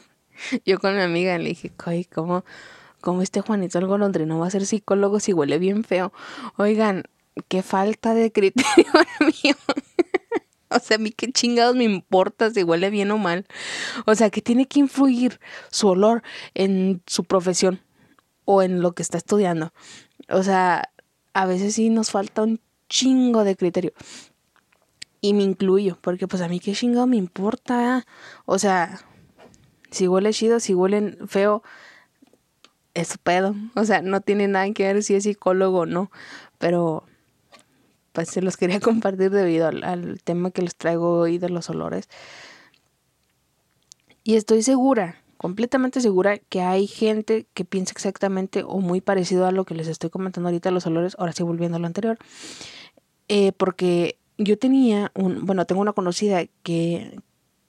yo 0.63 0.79
con 0.79 0.95
mi 0.95 1.01
amiga 1.01 1.37
le 1.39 1.49
dije, 1.49 1.71
¿cómo? 2.13 2.43
Como 3.07 3.21
este 3.21 3.39
Juanito 3.39 3.79
el 3.79 3.87
golondrino 3.87 4.37
va 4.37 4.47
a 4.47 4.49
ser 4.49 4.65
psicólogo 4.65 5.21
si 5.21 5.31
huele 5.31 5.59
bien 5.59 5.85
feo. 5.85 6.11
Oigan, 6.57 7.03
qué 7.47 7.63
falta 7.63 8.13
de 8.13 8.33
criterio 8.33 8.91
mío. 9.21 9.55
o 10.67 10.77
sea, 10.79 10.95
a 10.95 10.97
mí 10.97 11.11
qué 11.11 11.31
chingados 11.31 11.73
me 11.77 11.85
importa 11.85 12.49
si 12.51 12.63
huele 12.63 12.89
bien 12.89 13.09
o 13.11 13.17
mal. 13.17 13.47
O 14.05 14.13
sea, 14.13 14.29
que 14.29 14.41
tiene 14.41 14.65
que 14.67 14.81
influir 14.81 15.39
su 15.71 15.87
olor 15.87 16.21
en 16.53 17.01
su 17.07 17.23
profesión 17.23 17.79
o 18.43 18.61
en 18.61 18.81
lo 18.81 18.91
que 18.91 19.03
está 19.03 19.17
estudiando. 19.17 19.71
O 20.27 20.43
sea, 20.43 20.91
a 21.31 21.45
veces 21.45 21.75
sí 21.75 21.89
nos 21.89 22.11
falta 22.11 22.43
un 22.43 22.59
chingo 22.89 23.45
de 23.45 23.55
criterio. 23.55 23.93
Y 25.21 25.33
me 25.33 25.43
incluyo, 25.43 25.97
porque 26.01 26.27
pues 26.27 26.41
a 26.41 26.49
mí 26.49 26.59
qué 26.59 26.73
chingado 26.73 27.07
me 27.07 27.15
importa. 27.15 28.05
O 28.43 28.59
sea, 28.59 28.99
si 29.91 30.09
huele 30.09 30.33
chido, 30.33 30.59
si 30.59 30.73
huele 30.73 31.17
feo, 31.25 31.63
es 32.97 33.17
pedo. 33.19 33.55
O 33.75 33.85
sea, 33.85 34.01
no 34.01 34.21
tiene 34.21 34.47
nada 34.47 34.69
que 34.73 34.91
ver 34.91 35.03
si 35.03 35.13
es 35.13 35.23
psicólogo 35.23 35.81
o 35.81 35.85
no. 35.85 36.11
Pero 36.57 37.03
pues 38.11 38.29
se 38.29 38.41
los 38.41 38.57
quería 38.57 38.79
compartir 38.81 39.29
debido 39.29 39.67
al, 39.67 40.19
tema 40.23 40.49
que 40.49 40.63
les 40.63 40.75
traigo 40.75 41.19
hoy 41.19 41.37
de 41.37 41.49
los 41.49 41.69
olores. 41.69 42.09
Y 44.23 44.35
estoy 44.35 44.63
segura, 44.63 45.21
completamente 45.37 46.01
segura, 46.01 46.39
que 46.39 46.61
hay 46.61 46.87
gente 46.87 47.45
que 47.53 47.65
piensa 47.65 47.93
exactamente 47.93 48.63
o 48.63 48.79
muy 48.79 48.99
parecido 48.99 49.45
a 49.45 49.51
lo 49.51 49.63
que 49.63 49.75
les 49.75 49.87
estoy 49.87 50.09
comentando 50.09 50.49
ahorita 50.49 50.71
los 50.71 50.87
olores. 50.87 51.15
Ahora 51.19 51.33
sí, 51.33 51.43
volviendo 51.43 51.77
a 51.77 51.79
lo 51.79 51.85
anterior. 51.85 52.17
Eh, 53.27 53.51
porque 53.57 54.17
yo 54.39 54.57
tenía 54.57 55.11
un, 55.13 55.45
bueno, 55.45 55.65
tengo 55.65 55.81
una 55.81 55.93
conocida 55.93 56.45
que, 56.63 57.19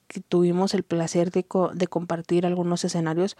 que 0.09 0.21
tuvimos 0.21 0.73
el 0.73 0.83
placer 0.83 1.31
de, 1.31 1.45
de 1.73 1.87
compartir 1.87 2.45
algunos 2.45 2.83
escenarios. 2.83 3.37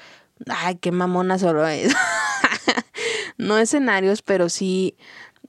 Ay, 0.47 0.75
qué 0.75 0.91
mamona 0.91 1.39
solo 1.39 1.67
es. 1.67 1.93
no 3.37 3.57
escenarios, 3.57 4.21
pero 4.21 4.49
sí 4.49 4.95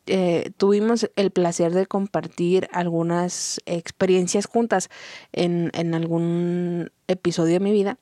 eh, 0.07 0.51
tuvimos 0.57 1.11
el 1.17 1.31
placer 1.31 1.73
de 1.75 1.85
compartir 1.87 2.69
algunas 2.73 3.61
experiencias 3.67 4.47
juntas 4.47 4.89
en, 5.33 5.71
en 5.75 5.95
algún 5.95 6.91
episodio 7.07 7.53
de 7.53 7.61
mi 7.61 7.73
vida 7.73 7.99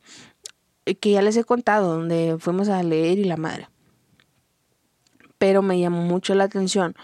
eh, 0.87 0.95
que 0.95 1.11
ya 1.11 1.23
les 1.23 1.37
he 1.37 1.43
contado, 1.43 1.97
donde 1.97 2.37
fuimos 2.39 2.69
a 2.69 2.83
leer 2.85 3.19
y 3.19 3.25
la 3.25 3.37
madre. 3.37 3.69
Pero 5.39 5.61
me 5.61 5.81
llamó 5.81 6.03
mucho 6.03 6.37
la 6.37 6.45
atención 6.45 6.95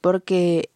porque 0.00 0.70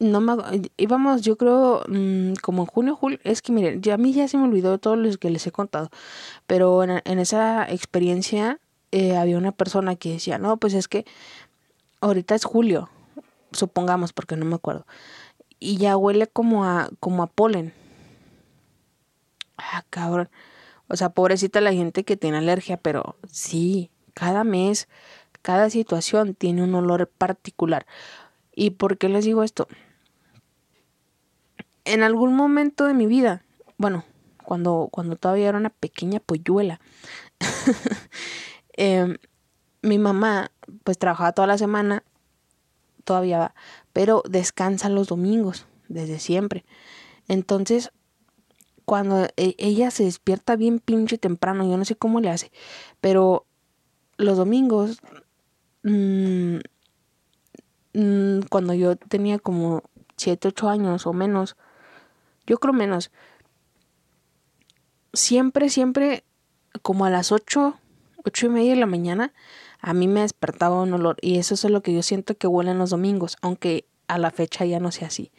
no 0.00 0.20
me 0.20 0.34
íbamos 0.76 1.22
yo 1.22 1.36
creo 1.36 1.82
mm, 1.88 2.34
como 2.42 2.62
en 2.62 2.66
junio 2.66 2.96
julio 2.96 3.18
es 3.22 3.42
que 3.42 3.52
miren 3.52 3.82
ya 3.82 3.94
a 3.94 3.98
mí 3.98 4.12
ya 4.12 4.26
se 4.26 4.36
me 4.36 4.44
olvidó 4.44 4.78
todo 4.78 4.96
lo 4.96 5.16
que 5.18 5.30
les 5.30 5.46
he 5.46 5.52
contado 5.52 5.90
pero 6.46 6.82
en, 6.82 7.18
esa 7.18 7.70
experiencia 7.70 8.58
eh, 8.90 9.16
había 9.16 9.38
una 9.38 9.52
persona 9.52 9.96
que 9.96 10.14
decía 10.14 10.38
no 10.38 10.56
pues 10.56 10.74
es 10.74 10.88
que 10.88 11.04
ahorita 12.00 12.34
es 12.34 12.44
julio 12.44 12.88
supongamos 13.52 14.12
porque 14.12 14.36
no 14.36 14.44
me 14.46 14.56
acuerdo 14.56 14.86
y 15.60 15.76
ya 15.76 15.96
huele 15.96 16.26
como 16.26 16.64
a, 16.64 16.90
como 16.98 17.22
a 17.22 17.26
polen. 17.26 17.72
Ah, 19.58 19.84
cabrón. 19.90 20.30
O 20.88 20.96
sea, 20.96 21.10
pobrecita 21.10 21.60
la 21.60 21.72
gente 21.72 22.02
que 22.02 22.16
tiene 22.16 22.38
alergia, 22.38 22.78
pero 22.78 23.16
sí, 23.30 23.90
cada 24.14 24.42
mes, 24.42 24.88
cada 25.42 25.70
situación 25.70 26.34
tiene 26.34 26.64
un 26.64 26.74
olor 26.74 27.08
particular. 27.08 27.86
¿Y 28.52 28.70
por 28.70 28.98
qué 28.98 29.08
les 29.08 29.26
digo 29.26 29.44
esto? 29.44 29.68
En 31.84 32.02
algún 32.02 32.34
momento 32.34 32.84
de 32.84 32.94
mi 32.94 33.06
vida, 33.06 33.42
bueno, 33.78 34.04
cuando, 34.44 34.88
cuando 34.90 35.16
todavía 35.16 35.48
era 35.48 35.58
una 35.58 35.70
pequeña 35.70 36.20
polluela, 36.20 36.80
em, 38.74 39.16
mi 39.82 39.98
mamá 39.98 40.50
pues 40.84 40.98
trabajaba 40.98 41.32
toda 41.32 41.46
la 41.46 41.58
semana, 41.58 42.02
todavía 43.04 43.38
va, 43.38 43.54
pero 43.92 44.22
descansa 44.28 44.88
los 44.88 45.08
domingos, 45.08 45.66
desde 45.88 46.18
siempre. 46.18 46.64
Entonces, 47.28 47.90
cuando 48.84 49.28
e, 49.36 49.54
ella 49.58 49.90
se 49.90 50.04
despierta 50.04 50.56
bien 50.56 50.80
pinche 50.80 51.18
temprano, 51.18 51.68
yo 51.68 51.76
no 51.76 51.84
sé 51.84 51.96
cómo 51.96 52.20
le 52.20 52.30
hace, 52.30 52.50
pero 53.00 53.46
los 54.16 54.36
domingos, 54.36 55.00
mm, 55.82 56.56
mm, 57.94 58.40
cuando 58.50 58.74
yo 58.74 58.96
tenía 58.96 59.38
como 59.38 59.82
7, 60.16 60.48
8 60.48 60.68
años 60.68 61.06
o 61.06 61.12
menos, 61.12 61.56
yo 62.50 62.58
creo 62.58 62.74
menos, 62.74 63.12
siempre, 65.12 65.70
siempre, 65.70 66.24
como 66.82 67.04
a 67.04 67.10
las 67.10 67.30
8, 67.30 67.78
8 68.24 68.46
y 68.46 68.48
media 68.48 68.70
de 68.70 68.80
la 68.80 68.86
mañana, 68.86 69.32
a 69.78 69.94
mí 69.94 70.08
me 70.08 70.22
despertaba 70.22 70.82
un 70.82 70.92
olor 70.92 71.16
y 71.20 71.38
eso 71.38 71.54
es 71.54 71.62
lo 71.62 71.80
que 71.80 71.94
yo 71.94 72.02
siento 72.02 72.36
que 72.36 72.48
huelen 72.48 72.76
los 72.76 72.90
domingos, 72.90 73.36
aunque 73.40 73.86
a 74.08 74.18
la 74.18 74.32
fecha 74.32 74.64
ya 74.64 74.80
no 74.80 74.90
sea 74.90 75.06
así. 75.06 75.30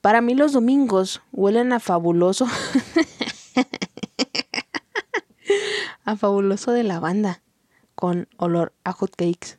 Para 0.00 0.22
mí 0.22 0.34
los 0.34 0.54
domingos 0.54 1.20
huelen 1.30 1.74
a 1.74 1.78
fabuloso. 1.78 2.46
a 6.06 6.16
fabuloso 6.16 6.72
de 6.72 6.84
lavanda 6.84 7.42
con 7.94 8.28
olor 8.38 8.72
a 8.84 8.92
hot 8.92 9.14
cakes. 9.14 9.58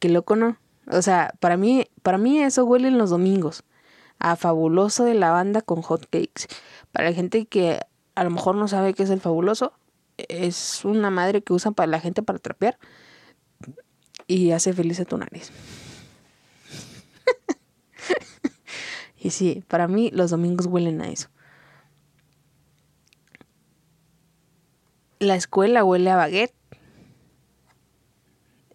Qué 0.00 0.10
loco, 0.10 0.36
¿no? 0.36 0.58
O 0.90 1.02
sea, 1.02 1.34
para 1.40 1.56
mí, 1.56 1.86
para 2.02 2.18
mí 2.18 2.40
eso 2.40 2.64
huele 2.64 2.88
en 2.88 2.98
los 2.98 3.10
domingos. 3.10 3.64
A 4.18 4.36
fabuloso 4.36 5.04
de 5.04 5.14
lavanda 5.14 5.62
con 5.62 5.82
hot 5.82 6.06
cakes. 6.10 6.46
Para 6.92 7.10
la 7.10 7.14
gente 7.14 7.46
que 7.46 7.80
a 8.14 8.24
lo 8.24 8.30
mejor 8.30 8.56
no 8.56 8.68
sabe 8.68 8.94
qué 8.94 9.02
es 9.02 9.10
el 9.10 9.20
fabuloso, 9.20 9.72
es 10.16 10.84
una 10.84 11.10
madre 11.10 11.42
que 11.42 11.52
usan 11.52 11.74
para 11.74 11.86
la 11.86 12.00
gente 12.00 12.22
para 12.22 12.38
trapear 12.38 12.78
y 14.26 14.52
hace 14.52 14.72
feliz 14.72 14.98
a 15.00 15.04
tu 15.04 15.18
nariz. 15.18 15.52
y 19.18 19.30
sí, 19.30 19.62
para 19.68 19.88
mí 19.88 20.10
los 20.12 20.30
domingos 20.30 20.66
huelen 20.66 21.02
a 21.02 21.08
eso. 21.08 21.28
La 25.18 25.34
escuela 25.34 25.84
huele 25.84 26.10
a 26.10 26.16
baguette. 26.16 26.54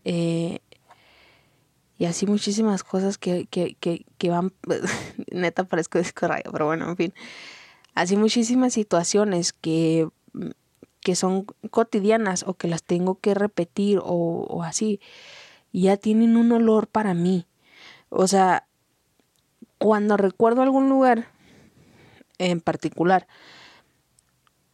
Eh, 0.04 0.60
y 2.02 2.06
así 2.06 2.26
muchísimas 2.26 2.84
cosas 2.84 3.20
que, 3.20 3.46
que, 3.46 3.76
que, 3.76 4.08
que 4.18 4.32
van, 4.32 4.52
neta 5.32 5.66
parezco 5.66 6.00
disco 6.00 6.28
pero 6.52 6.66
bueno, 6.66 6.90
en 6.90 6.98
fin. 6.98 7.14
Así 7.94 8.18
muchísimas 8.18 8.74
situaciones 8.74 9.54
que, 9.54 10.10
que 11.02 11.16
son 11.16 11.46
cotidianas 11.70 12.44
o 12.48 12.56
que 12.56 12.68
las 12.68 12.82
tengo 12.82 13.20
que 13.20 13.36
repetir 13.36 14.00
o, 14.00 14.06
o 14.06 14.64
así, 14.64 15.00
ya 15.74 15.96
tienen 15.96 16.38
un 16.38 16.52
olor 16.52 16.88
para 16.88 17.14
mí. 17.14 17.46
O 18.10 18.26
sea, 18.26 18.66
cuando 19.78 20.18
recuerdo 20.18 20.64
algún 20.64 20.90
lugar 20.90 21.28
en 22.40 22.62
particular, 22.62 23.28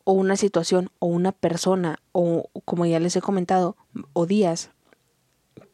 o 0.05 0.13
una 0.13 0.37
situación, 0.37 0.91
o 0.99 1.07
una 1.07 1.33
persona, 1.33 1.99
o 2.13 2.49
como 2.63 2.85
ya 2.85 3.01
les 3.01 3.17
he 3.17 3.21
comentado, 3.21 3.75
o 4.13 4.25
días, 4.25 4.71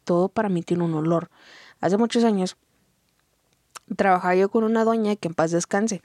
todo 0.04 0.28
para 0.28 0.48
mí 0.48 0.62
tiene 0.62 0.84
un 0.84 0.94
olor. 0.94 1.30
Hace 1.80 1.96
muchos 1.96 2.24
años 2.24 2.56
trabajaba 3.96 4.34
yo 4.34 4.48
con 4.48 4.64
una 4.64 4.84
doña 4.84 5.16
que 5.16 5.28
en 5.28 5.34
paz 5.34 5.50
descanse. 5.50 6.02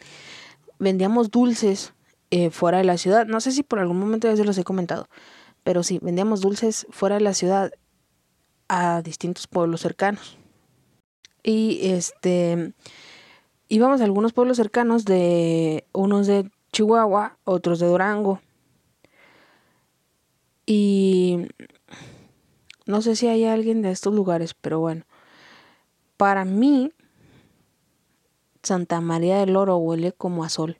Vendíamos 0.79 1.31
dulces 1.31 1.93
eh, 2.31 2.49
fuera 2.49 2.79
de 2.79 2.83
la 2.83 2.97
ciudad. 2.97 3.25
No 3.25 3.41
sé 3.41 3.51
si 3.51 3.63
por 3.63 3.79
algún 3.79 3.99
momento 3.99 4.27
ya 4.27 4.35
se 4.35 4.43
los 4.43 4.57
he 4.57 4.63
comentado, 4.63 5.07
pero 5.63 5.83
sí, 5.83 5.99
vendíamos 6.01 6.41
dulces 6.41 6.87
fuera 6.89 7.15
de 7.15 7.21
la 7.21 7.33
ciudad 7.33 7.71
a 8.67 9.01
distintos 9.01 9.47
pueblos 9.47 9.81
cercanos. 9.81 10.37
Y 11.43 11.79
este 11.83 12.73
íbamos 13.67 14.01
a 14.01 14.03
algunos 14.03 14.33
pueblos 14.33 14.57
cercanos 14.57 15.05
de 15.05 15.85
unos 15.93 16.27
de 16.27 16.49
Chihuahua, 16.71 17.37
otros 17.45 17.79
de 17.79 17.87
Durango. 17.87 18.41
Y 20.65 21.47
no 22.89 23.03
sé 23.03 23.15
si 23.15 23.27
hay 23.27 23.45
alguien 23.45 23.83
de 23.83 23.91
estos 23.91 24.15
lugares, 24.15 24.55
pero 24.55 24.79
bueno. 24.79 25.05
Para 26.17 26.43
mí, 26.43 26.91
Santa 28.63 28.99
María 28.99 29.37
del 29.37 29.55
Oro 29.55 29.77
huele 29.77 30.11
como 30.11 30.43
a 30.43 30.49
sol. 30.49 30.79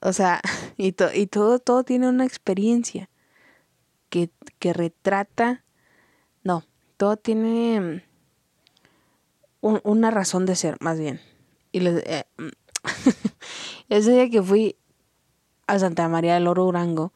O 0.00 0.14
sea, 0.14 0.40
y, 0.78 0.94
y 1.14 1.26
todo, 1.26 1.58
todo 1.58 1.84
tiene 1.84 2.08
una 2.08 2.24
experiencia 2.24 3.10
que, 4.08 4.30
que 4.58 4.72
retrata. 4.72 5.64
No, 6.44 6.64
todo 6.96 7.18
tiene 7.18 8.02
una 9.60 10.10
razón 10.10 10.46
de 10.46 10.56
ser, 10.56 10.78
más 10.80 10.98
bien. 10.98 11.20
Y 11.72 11.80
les, 11.80 12.02
eh, 12.06 12.24
ese 13.90 14.12
día 14.12 14.30
que 14.30 14.42
fui 14.42 14.76
a 15.66 15.78
Santa 15.78 16.08
María 16.08 16.32
del 16.32 16.46
Oro 16.46 16.64
Durango, 16.64 17.12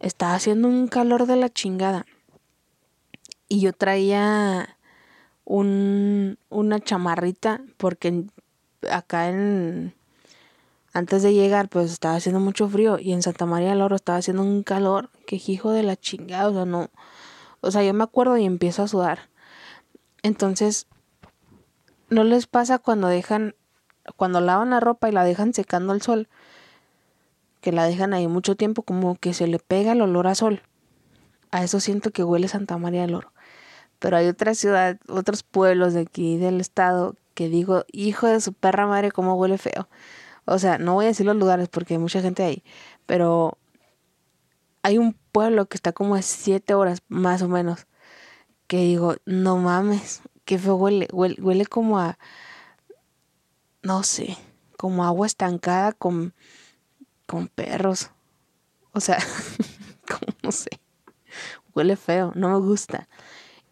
estaba 0.00 0.32
haciendo 0.32 0.66
un 0.66 0.88
calor 0.88 1.26
de 1.26 1.36
la 1.36 1.50
chingada. 1.50 2.06
Y 3.54 3.60
yo 3.60 3.72
traía 3.72 4.76
un, 5.44 6.38
una 6.48 6.80
chamarrita 6.80 7.60
porque 7.76 8.24
acá 8.90 9.28
en 9.28 9.94
antes 10.92 11.22
de 11.22 11.34
llegar 11.34 11.68
pues 11.68 11.92
estaba 11.92 12.16
haciendo 12.16 12.40
mucho 12.40 12.68
frío 12.68 12.98
y 12.98 13.12
en 13.12 13.22
Santa 13.22 13.46
María 13.46 13.68
del 13.68 13.82
Oro 13.82 13.94
estaba 13.94 14.18
haciendo 14.18 14.42
un 14.42 14.64
calor 14.64 15.10
que 15.24 15.40
hijo 15.46 15.70
de 15.70 15.84
la 15.84 15.94
chingada, 15.94 16.48
o 16.48 16.52
sea, 16.52 16.64
no 16.64 16.90
o 17.60 17.70
sea, 17.70 17.84
yo 17.84 17.94
me 17.94 18.02
acuerdo 18.02 18.36
y 18.36 18.44
empiezo 18.44 18.82
a 18.82 18.88
sudar. 18.88 19.28
Entonces 20.24 20.88
¿no 22.10 22.24
les 22.24 22.48
pasa 22.48 22.80
cuando 22.80 23.06
dejan 23.06 23.54
cuando 24.16 24.40
lavan 24.40 24.70
la 24.70 24.80
ropa 24.80 25.08
y 25.08 25.12
la 25.12 25.22
dejan 25.22 25.54
secando 25.54 25.92
al 25.92 26.02
sol, 26.02 26.26
que 27.60 27.70
la 27.70 27.84
dejan 27.84 28.14
ahí 28.14 28.26
mucho 28.26 28.56
tiempo, 28.56 28.82
como 28.82 29.14
que 29.14 29.32
se 29.32 29.46
le 29.46 29.60
pega 29.60 29.92
el 29.92 30.02
olor 30.02 30.26
a 30.26 30.34
sol. 30.34 30.62
A 31.52 31.62
eso 31.62 31.78
siento 31.78 32.10
que 32.10 32.24
huele 32.24 32.48
Santa 32.48 32.78
María 32.78 33.02
del 33.02 33.14
Oro. 33.14 33.33
Pero 33.98 34.16
hay 34.16 34.28
otra 34.28 34.54
ciudad, 34.54 34.98
otros 35.08 35.42
pueblos 35.42 35.94
de 35.94 36.00
aquí 36.00 36.36
del 36.36 36.60
estado 36.60 37.16
que 37.34 37.48
digo, 37.48 37.84
hijo 37.92 38.26
de 38.28 38.40
su 38.40 38.52
perra 38.52 38.86
madre, 38.86 39.10
cómo 39.10 39.34
huele 39.34 39.58
feo. 39.58 39.88
O 40.44 40.58
sea, 40.58 40.78
no 40.78 40.94
voy 40.94 41.06
a 41.06 41.08
decir 41.08 41.26
los 41.26 41.36
lugares 41.36 41.68
porque 41.68 41.94
hay 41.94 41.98
mucha 41.98 42.20
gente 42.20 42.42
ahí, 42.42 42.62
pero 43.06 43.58
hay 44.82 44.98
un 44.98 45.14
pueblo 45.32 45.66
que 45.66 45.76
está 45.76 45.92
como 45.92 46.14
a 46.14 46.22
siete 46.22 46.74
horas 46.74 47.02
más 47.08 47.42
o 47.42 47.48
menos, 47.48 47.86
que 48.66 48.78
digo, 48.78 49.16
no 49.24 49.56
mames, 49.56 50.22
qué 50.44 50.58
feo 50.58 50.76
huele, 50.76 51.08
huele, 51.12 51.40
huele 51.40 51.66
como 51.66 51.98
a 51.98 52.18
no 53.84 54.02
sé, 54.02 54.36
como 54.76 55.04
agua 55.04 55.26
estancada 55.26 55.92
con, 55.92 56.34
con 57.26 57.48
perros. 57.48 58.10
O 58.92 59.00
sea, 59.00 59.18
como 60.08 60.36
no 60.42 60.50
sé, 60.50 60.70
huele 61.74 61.96
feo, 61.96 62.32
no 62.34 62.48
me 62.48 62.66
gusta. 62.66 63.08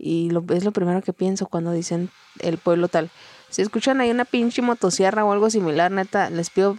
Y 0.05 0.31
lo, 0.31 0.45
es 0.51 0.65
lo 0.65 0.73
primero 0.73 1.01
que 1.01 1.13
pienso 1.13 1.47
cuando 1.47 1.71
dicen 1.71 2.11
el 2.41 2.59
pueblo 2.59 2.89
tal. 2.89 3.09
Si 3.51 3.63
escuchan 3.63 4.01
ahí 4.01 4.11
una 4.11 4.25
pinche 4.25 4.61
motosierra 4.61 5.25
o 5.25 5.31
algo 5.31 5.49
similar, 5.49 5.93
neta, 5.93 6.29
les 6.29 6.51
pido 6.51 6.77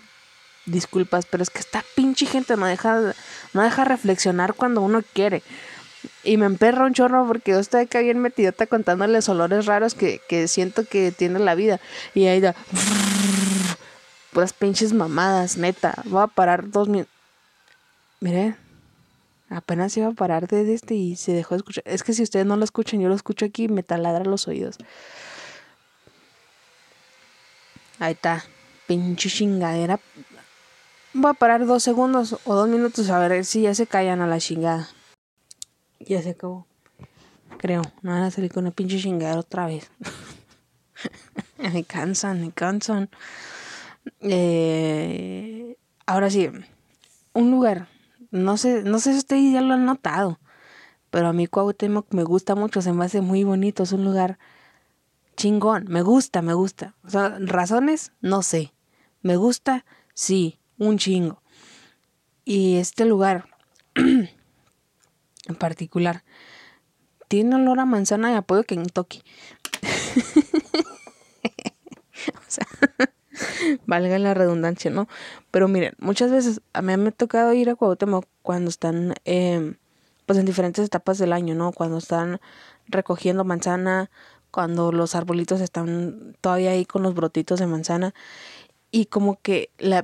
disculpas, 0.66 1.26
pero 1.26 1.42
es 1.42 1.50
que 1.50 1.60
esta 1.60 1.86
pinche 1.96 2.26
gente 2.26 2.58
no 2.58 2.66
deja, 2.66 3.14
no 3.54 3.62
deja 3.62 3.86
reflexionar 3.86 4.56
cuando 4.56 4.82
uno 4.82 5.02
quiere. 5.14 5.42
Y 6.26 6.36
me 6.36 6.46
emperra 6.46 6.86
un 6.86 6.94
chorro 6.94 7.26
porque 7.26 7.52
yo 7.52 7.60
estoy 7.60 7.84
acá 7.84 8.02
bien 8.02 8.20
metidota 8.20 8.68
contándoles 8.68 9.30
olores 9.30 9.68
raros 9.68 9.94
que, 9.94 10.20
que 10.28 10.50
siento 10.50 10.86
que 10.86 11.14
tiene 11.14 11.40
la 11.40 11.56
vida. 11.56 11.80
Y 12.14 12.26
ahí 12.26 12.42
da. 12.42 12.56
Puras 14.34 14.52
pinches 14.52 14.92
mamadas, 14.92 15.56
neta. 15.56 15.96
Voy 16.06 16.24
a 16.24 16.28
parar 16.28 16.70
dos 16.70 16.90
minutos. 16.90 17.14
Mire, 18.20 18.56
apenas 19.50 19.96
iba 19.98 20.08
a 20.08 20.12
parar 20.12 20.48
de 20.48 20.74
este 20.74 20.96
y 20.96 21.16
se 21.16 21.34
dejó 21.34 21.56
de 21.56 21.60
escuchar. 21.60 21.84
Es 21.86 22.04
que 22.04 22.14
si 22.14 22.24
ustedes 22.24 22.46
no 22.46 22.58
lo 22.58 22.64
escuchan, 22.64 23.02
yo 23.02 23.10
lo 23.10 23.16
escucho 23.16 23.46
aquí 23.46 23.66
y 23.66 23.68
me 23.70 23.84
taladra 23.84 24.26
los 24.26 24.48
oídos. 24.48 24.78
Ahí 28.00 28.14
está. 28.14 28.44
Pinche 28.88 29.30
chingadera. 29.30 30.00
Voy 31.14 31.32
a 31.32 31.34
parar 31.34 31.66
dos 31.66 31.84
segundos 31.84 32.38
o 32.44 32.56
dos 32.56 32.68
minutos 32.68 33.10
a 33.10 33.20
ver 33.20 33.46
si 33.46 33.62
ya 33.62 33.76
se 33.76 33.88
callan 33.88 34.22
a 34.22 34.28
la 34.28 34.40
chingada. 34.40 34.90
Ya 36.00 36.22
se 36.22 36.32
acabó. 36.32 36.66
creo. 37.58 37.84
No 38.02 38.12
van 38.12 38.24
a 38.24 38.32
salir 38.32 38.52
con 38.52 38.64
una 38.64 38.72
pinche 38.72 39.00
chingada 39.00 39.40
otra 39.40 39.68
vez. 39.68 39.90
me 41.58 41.84
cansan, 41.84 42.42
me 42.42 42.52
cansan. 42.52 43.10
Eh, 44.20 45.78
ahora 46.06 46.30
sí, 46.30 46.50
un 47.34 47.52
lugar. 47.52 47.88
No 48.34 48.58
sé, 48.58 48.82
no 48.84 48.98
sé 48.98 49.12
si 49.12 49.20
ustedes 49.20 49.54
ya 49.54 49.62
lo 49.62 49.76
han 49.76 49.86
notado. 49.86 50.40
Pero 51.12 51.28
a 51.28 51.34
mí 51.34 51.46
Cuauhtémoc 51.46 52.12
me 52.16 52.24
gusta 52.24 52.56
mucho, 52.56 52.82
se 52.82 52.92
me 52.92 53.06
hace 53.06 53.22
muy 53.22 53.44
bonito. 53.44 53.84
Es 53.84 53.92
un 53.92 54.04
lugar 54.04 54.40
chingón. 55.38 55.86
Me 55.88 56.02
gusta, 56.02 56.42
me 56.42 56.56
gusta. 56.56 56.96
O 57.04 57.12
sea, 57.12 57.38
razones, 57.40 58.12
no 58.22 58.42
sé. 58.42 58.74
Me 59.22 59.36
gusta, 59.36 59.86
sí, 60.16 60.60
un 60.80 60.98
chingo. 60.98 61.44
Y 62.44 62.78
este 62.78 63.06
lugar 63.06 63.50
en 63.96 64.30
particular 65.60 66.24
tiene 67.28 67.58
olor 67.58 67.82
a 67.82 67.86
manzana 67.86 68.32
y 68.32 68.36
apoyo 68.36 68.64
Kentucky. 68.64 69.22
o 72.36 72.48
sea, 72.48 72.68
valga 73.94 74.18
la 74.20 74.34
redundancia, 74.34 74.90
¿no? 74.92 75.08
Pero 75.52 75.68
miren, 75.68 75.94
muchas 76.00 76.32
veces 76.32 76.62
a 76.74 76.82
mí 76.82 76.96
me 76.98 77.10
ha 77.10 77.12
tocado 77.12 77.54
ir 77.54 77.70
a 77.70 77.76
Cuauhtémoc 77.76 78.26
cuando 78.42 78.70
están, 78.70 79.14
em, 79.26 79.76
pues 80.26 80.40
en 80.40 80.46
diferentes 80.46 80.86
etapas 80.86 81.18
del 81.20 81.34
año, 81.34 81.54
¿no? 81.56 81.72
Cuando 81.72 81.98
están 81.98 82.40
recogiendo 82.88 83.44
manzana, 83.44 84.10
cuando 84.52 84.92
los 84.92 85.16
arbolitos 85.16 85.62
están 85.62 86.36
todavía 86.42 86.72
ahí 86.72 86.86
con 86.86 87.04
los 87.04 87.14
brotitos 87.14 87.60
de 87.60 87.68
manzana. 87.68 88.14
Y 88.92 89.06
como 89.08 89.40
que 89.42 89.70
la, 89.78 90.04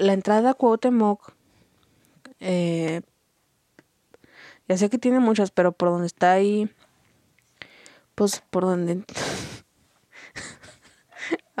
la 0.00 0.12
entrada 0.12 0.50
a 0.50 0.54
Cuauhtémoc, 0.54 1.32
eh, 2.40 3.02
ya 4.68 4.76
sé 4.76 4.90
que 4.90 4.98
tiene 4.98 5.20
muchas, 5.20 5.50
pero 5.50 5.72
por 5.72 5.88
donde 5.90 6.06
está 6.06 6.32
ahí, 6.32 6.70
pues 8.14 8.42
por 8.50 8.64
donde... 8.64 9.04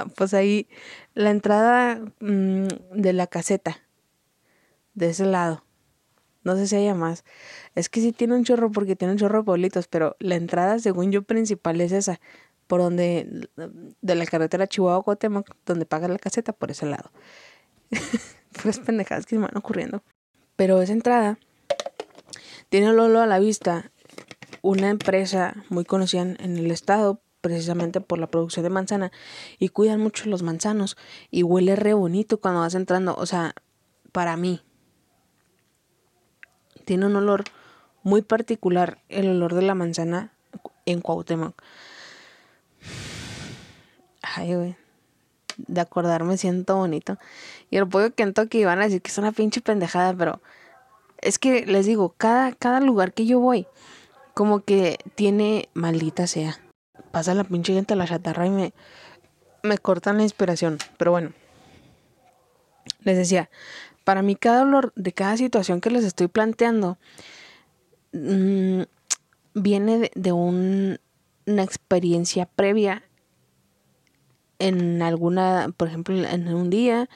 pues 0.06 0.34
ahí, 0.34 0.68
la 1.14 1.30
entrada 1.30 2.00
mm, 2.20 2.68
de 2.92 3.12
la 3.12 3.26
caseta, 3.26 3.78
de 4.94 5.10
ese 5.10 5.26
lado. 5.26 5.64
No 6.44 6.56
sé 6.56 6.66
si 6.66 6.76
haya 6.76 6.94
más. 6.94 7.24
Es 7.74 7.88
que 7.88 8.00
sí 8.00 8.12
tiene 8.12 8.34
un 8.34 8.44
chorro 8.44 8.70
porque 8.70 8.96
tiene 8.96 9.12
un 9.12 9.18
chorro 9.18 9.38
de 9.38 9.44
pueblitos, 9.44 9.88
pero 9.88 10.16
la 10.18 10.36
entrada, 10.36 10.78
según 10.78 11.12
yo, 11.12 11.22
principal 11.22 11.80
es 11.80 11.92
esa. 11.92 12.20
Por 12.66 12.80
donde, 12.80 13.48
de 14.02 14.14
la 14.14 14.26
carretera 14.26 14.66
Chihuahua-Cotemoc, 14.66 15.56
donde 15.64 15.86
paga 15.86 16.08
la 16.08 16.18
caseta, 16.18 16.52
por 16.52 16.70
ese 16.70 16.86
lado. 16.86 17.10
pues 18.62 18.78
pendejadas 18.80 19.26
que 19.26 19.30
se 19.30 19.38
me 19.38 19.46
van 19.46 19.56
ocurriendo. 19.56 20.02
Pero 20.56 20.80
esa 20.82 20.92
entrada 20.92 21.38
tiene 22.68 22.92
Lolo 22.92 23.20
a 23.20 23.26
la 23.26 23.38
vista 23.38 23.90
una 24.62 24.90
empresa 24.90 25.64
muy 25.70 25.84
conocida 25.84 26.22
en 26.22 26.56
el 26.56 26.70
estado 26.70 27.20
precisamente 27.48 28.02
por 28.02 28.18
la 28.18 28.26
producción 28.26 28.62
de 28.62 28.68
manzana 28.68 29.10
y 29.58 29.70
cuidan 29.70 30.00
mucho 30.00 30.28
los 30.28 30.42
manzanos 30.42 30.98
y 31.30 31.44
huele 31.44 31.76
re 31.76 31.94
bonito 31.94 32.38
cuando 32.38 32.60
vas 32.60 32.74
entrando, 32.74 33.14
o 33.16 33.24
sea, 33.24 33.54
para 34.12 34.36
mí 34.36 34.60
tiene 36.84 37.06
un 37.06 37.16
olor 37.16 37.44
muy 38.02 38.20
particular 38.20 38.98
el 39.08 39.30
olor 39.30 39.54
de 39.54 39.62
la 39.62 39.74
manzana 39.74 40.30
en 40.84 41.00
Cuauhtémoc. 41.00 41.54
Ay, 44.20 44.54
güey. 44.54 44.76
De 45.56 45.80
acordarme 45.80 46.36
siento 46.36 46.76
bonito. 46.76 47.16
Y 47.70 47.78
el 47.78 47.88
pollo 47.88 48.14
Kentucky 48.14 48.62
van 48.64 48.80
a 48.80 48.84
decir 48.84 49.00
que 49.00 49.10
es 49.10 49.16
una 49.16 49.32
pinche 49.32 49.62
pendejada, 49.62 50.14
pero 50.14 50.42
es 51.22 51.38
que 51.38 51.64
les 51.64 51.86
digo, 51.86 52.14
cada, 52.18 52.52
cada 52.52 52.80
lugar 52.80 53.14
que 53.14 53.24
yo 53.24 53.40
voy, 53.40 53.66
como 54.34 54.60
que 54.60 54.98
tiene 55.14 55.70
maldita 55.72 56.26
sea. 56.26 56.60
Pasa 57.10 57.34
la 57.34 57.44
pinche 57.44 57.74
gente 57.74 57.94
a 57.94 57.96
la 57.96 58.06
chatarra 58.06 58.46
y 58.46 58.50
me, 58.50 58.72
me 59.62 59.78
cortan 59.78 60.18
la 60.18 60.22
inspiración. 60.22 60.78
Pero 60.96 61.10
bueno, 61.10 61.32
les 63.02 63.16
decía, 63.16 63.50
para 64.04 64.22
mí 64.22 64.36
cada 64.36 64.62
olor 64.62 64.92
de 64.96 65.12
cada 65.12 65.36
situación 65.36 65.80
que 65.80 65.90
les 65.90 66.04
estoy 66.04 66.28
planteando 66.28 66.98
mmm, 68.12 68.82
viene 69.54 69.98
de, 69.98 70.10
de 70.14 70.32
un, 70.32 70.98
una 71.46 71.62
experiencia 71.62 72.46
previa 72.46 73.02
en 74.58 75.02
alguna, 75.02 75.72
por 75.76 75.88
ejemplo, 75.88 76.16
en 76.16 76.52
un 76.52 76.68
día, 76.70 77.08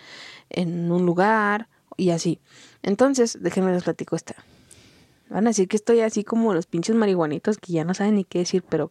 en 0.51 0.91
un 0.91 1.05
lugar 1.07 1.69
y 1.97 2.11
así. 2.11 2.41
Entonces, 2.83 3.39
déjenme 3.41 3.73
les 3.73 3.83
platico 3.83 4.17
esta. 4.17 4.37
Van 5.33 5.47
a 5.47 5.51
decir 5.51 5.69
que 5.69 5.77
estoy 5.77 6.01
así 6.01 6.25
como 6.25 6.55
los 6.55 6.67
pinches 6.67 6.95
marihuanitos 6.95 7.59
que 7.59 7.73
ya 7.73 7.85
no 7.85 7.95
saben 7.95 8.17
ni 8.17 8.25
qué 8.25 8.41
decir, 8.41 8.63
pero 8.69 8.91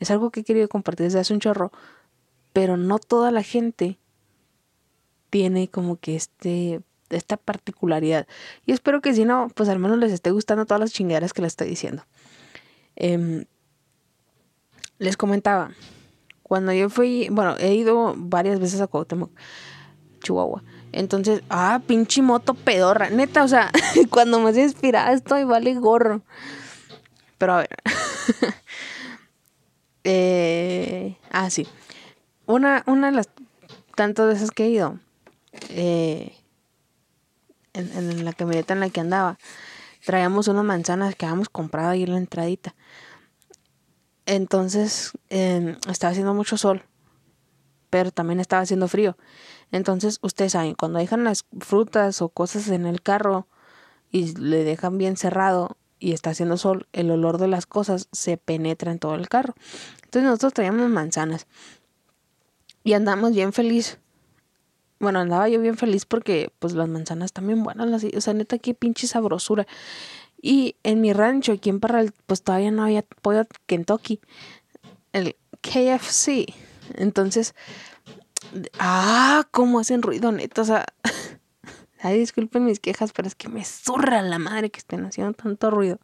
es 0.00 0.10
algo 0.10 0.30
que 0.30 0.40
he 0.40 0.44
querido 0.44 0.68
compartir 0.68 1.04
desde 1.04 1.20
hace 1.20 1.34
un 1.34 1.40
chorro. 1.40 1.70
Pero 2.52 2.76
no 2.76 2.98
toda 2.98 3.30
la 3.30 3.42
gente 3.42 3.98
tiene 5.30 5.68
como 5.68 5.96
que 5.96 6.16
este 6.16 6.80
esta 7.10 7.36
particularidad. 7.36 8.26
Y 8.64 8.72
espero 8.72 9.02
que 9.02 9.12
si 9.12 9.26
no, 9.26 9.48
pues 9.54 9.68
al 9.68 9.78
menos 9.78 9.98
les 9.98 10.12
esté 10.12 10.30
gustando 10.30 10.64
todas 10.64 10.80
las 10.80 10.92
chingaderas 10.92 11.34
que 11.34 11.42
les 11.42 11.52
estoy 11.52 11.68
diciendo. 11.68 12.04
Eh, 12.96 13.44
les 14.98 15.16
comentaba, 15.16 15.72
cuando 16.42 16.72
yo 16.72 16.88
fui, 16.88 17.28
bueno, 17.30 17.56
he 17.58 17.74
ido 17.74 18.14
varias 18.16 18.60
veces 18.60 18.80
a 18.80 18.86
Cuauhtémoc, 18.86 19.30
Chihuahua. 20.22 20.62
Entonces, 20.92 21.42
ah, 21.48 21.80
pinche 21.86 22.22
moto 22.22 22.54
pedorra. 22.54 23.10
Neta, 23.10 23.42
o 23.42 23.48
sea, 23.48 23.70
cuando 24.10 24.38
me 24.40 24.50
inspirada 24.50 25.12
estoy, 25.12 25.44
vale 25.44 25.74
gorro. 25.74 26.22
Pero 27.38 27.54
a 27.54 27.56
ver. 27.58 27.76
eh, 30.04 31.16
ah, 31.30 31.50
sí. 31.50 31.66
Una, 32.46 32.84
una 32.86 33.10
de 33.10 33.16
las 33.16 33.28
tantas 33.94 34.26
veces 34.26 34.50
que 34.50 34.64
he 34.64 34.68
ido, 34.70 34.98
eh, 35.70 36.34
en, 37.72 38.24
la 38.24 38.32
camioneta 38.32 38.74
en 38.74 38.80
la 38.80 38.90
que 38.90 39.00
andaba, 39.00 39.38
traíamos 40.04 40.48
unas 40.48 40.64
manzanas 40.64 41.14
que 41.14 41.26
habíamos 41.26 41.48
comprado 41.48 41.90
ahí 41.90 42.02
en 42.02 42.12
la 42.12 42.18
entradita. 42.18 42.74
Entonces, 44.26 45.12
eh, 45.30 45.76
estaba 45.90 46.10
haciendo 46.10 46.34
mucho 46.34 46.56
sol, 46.56 46.84
pero 47.90 48.10
también 48.10 48.40
estaba 48.40 48.62
haciendo 48.62 48.88
frío. 48.88 49.16
Entonces, 49.72 50.18
ustedes 50.22 50.52
saben, 50.52 50.74
cuando 50.74 50.98
dejan 50.98 51.24
las 51.24 51.46
frutas 51.58 52.22
o 52.22 52.28
cosas 52.28 52.68
en 52.68 52.86
el 52.86 53.02
carro 53.02 53.48
y 54.10 54.36
le 54.36 54.64
dejan 54.64 54.98
bien 54.98 55.16
cerrado 55.16 55.76
y 55.98 56.12
está 56.12 56.30
haciendo 56.30 56.56
sol, 56.58 56.86
el 56.92 57.10
olor 57.10 57.38
de 57.38 57.48
las 57.48 57.66
cosas 57.66 58.08
se 58.12 58.36
penetra 58.36 58.92
en 58.92 58.98
todo 58.98 59.14
el 59.14 59.28
carro. 59.28 59.54
Entonces 60.04 60.24
nosotros 60.24 60.52
traíamos 60.52 60.90
manzanas 60.90 61.46
y 62.84 62.92
andamos 62.92 63.32
bien 63.32 63.52
feliz. 63.52 63.98
Bueno, 65.00 65.20
andaba 65.20 65.48
yo 65.48 65.60
bien 65.60 65.76
feliz 65.76 66.04
porque 66.04 66.52
pues 66.58 66.74
las 66.74 66.88
manzanas 66.88 67.32
también 67.32 67.62
buenas, 67.62 67.88
las, 67.88 68.04
o 68.04 68.20
sea, 68.20 68.34
neta 68.34 68.58
qué 68.58 68.74
pinche 68.74 69.06
sabrosura. 69.06 69.66
Y 70.40 70.76
en 70.82 71.00
mi 71.00 71.12
rancho 71.12 71.52
aquí 71.52 71.70
en 71.70 71.80
Parral 71.80 72.12
pues 72.26 72.42
todavía 72.42 72.70
no 72.70 72.84
había 72.84 73.02
pollo 73.22 73.46
Kentucky, 73.66 74.20
el 75.12 75.36
KFC. 75.60 76.46
Entonces, 76.96 77.54
Ah, 78.78 79.46
cómo 79.50 79.80
hacen 79.80 80.02
ruido, 80.02 80.32
neta. 80.32 80.62
O 80.62 80.64
sea, 80.64 80.86
ay, 82.00 82.18
disculpen 82.18 82.64
mis 82.64 82.80
quejas, 82.80 83.12
pero 83.12 83.28
es 83.28 83.34
que 83.34 83.48
me 83.48 83.64
zurra 83.64 84.22
la 84.22 84.38
madre 84.38 84.70
que 84.70 84.78
estén 84.78 85.04
haciendo 85.04 85.32
tanto 85.34 85.70
ruido. 85.70 85.98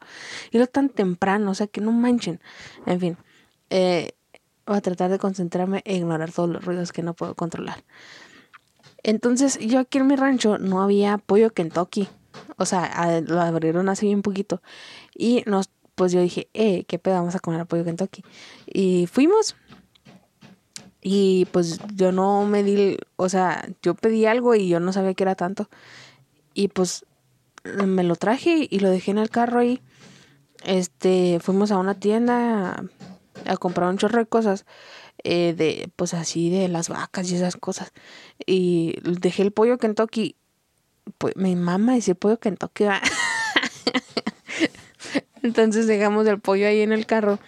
Y 0.51 0.59
lo 0.59 0.67
tan 0.67 0.89
temprano, 0.89 1.51
o 1.51 1.55
sea, 1.55 1.67
que 1.67 1.81
no 1.81 1.93
manchen. 1.93 2.41
En 2.87 3.01
fin, 3.01 3.17
eh, 3.71 4.13
voy 4.67 4.77
a 4.77 4.81
tratar 4.81 5.11
de 5.11 5.19
concentrarme 5.19 5.83
e 5.85 5.97
ignorar 5.97 6.33
todos 6.33 6.49
los 6.49 6.65
ruidos 6.65 6.93
que 6.93 7.03
no 7.03 7.15
puedo 7.15 7.35
controlar. 7.35 7.85
Entonces, 9.03 9.59
yo 9.59 9.79
aquí 9.79 9.99
en 9.99 10.07
mi 10.07 10.17
rancho 10.17 10.59
no 10.59 10.83
había 10.83 11.19
pollo 11.19 11.51
Kentucky. 11.51 12.09
O 12.57 12.67
sea, 12.67 13.21
lo 13.27 13.41
abrieron 13.41 13.89
hace 13.89 14.07
bien 14.07 14.23
poquito. 14.23 14.63
Y 15.15 15.43
nos, 15.47 15.71
pues 15.95 16.13
yo 16.13 16.21
dije, 16.21 16.49
eh, 16.55 16.85
¿qué 16.85 16.99
pedo? 16.99 17.15
Vamos 17.17 17.35
a 17.35 17.41
comer 17.41 17.67
pollo 17.67 17.85
Kentucky. 17.85 18.25
Y 18.67 19.07
fuimos, 19.07 19.57
y 21.11 21.47
pues 21.53 21.81
yo 21.95 22.13
no 22.13 22.45
me 22.45 22.63
di, 22.63 22.99
o 23.17 23.31
sea, 23.31 23.67
yo 23.81 23.95
pedí 23.95 24.27
algo 24.27 24.55
y 24.55 24.69
yo 24.69 24.79
no 24.79 24.93
sabía 24.93 25.15
que 25.15 25.25
era 25.25 25.37
tanto. 25.37 25.71
Y 26.53 26.69
pues 26.69 27.07
me 27.65 28.05
lo 28.05 28.15
traje 28.15 28.69
y 28.69 28.79
lo 28.81 28.91
dejé 28.91 29.13
en 29.13 29.17
el 29.17 29.31
carro 29.31 29.61
ahí. 29.61 29.81
Este, 30.65 31.39
fuimos 31.41 31.71
a 31.71 31.79
una 31.79 31.95
tienda 31.95 32.85
a, 33.47 33.57
comprar 33.57 33.89
un 33.89 33.97
chorro 33.97 34.19
de 34.19 34.27
cosas. 34.27 34.67
Eh, 35.25 35.55
de, 35.57 35.89
pues 35.97 36.13
así 36.13 36.51
de 36.51 36.69
las 36.69 36.91
vacas 36.91 37.31
y 37.31 37.37
esas 37.37 37.57
cosas. 37.57 37.91
Y 38.45 38.99
dejé 39.03 39.45
el 39.45 39.53
pollo 39.53 39.79
Kentucky. 39.79 40.37
Pues 41.17 41.37
mi 41.37 41.57
mamá 41.57 41.95
dice 41.95 42.17
pollo 42.17 42.39
Kentucky. 42.39 42.85
Entonces 45.43 45.87
dejamos 45.87 46.27
el 46.27 46.39
pollo 46.39 46.67
ahí 46.67 46.83
en 46.83 46.93
el 46.93 47.07
carro 47.07 47.39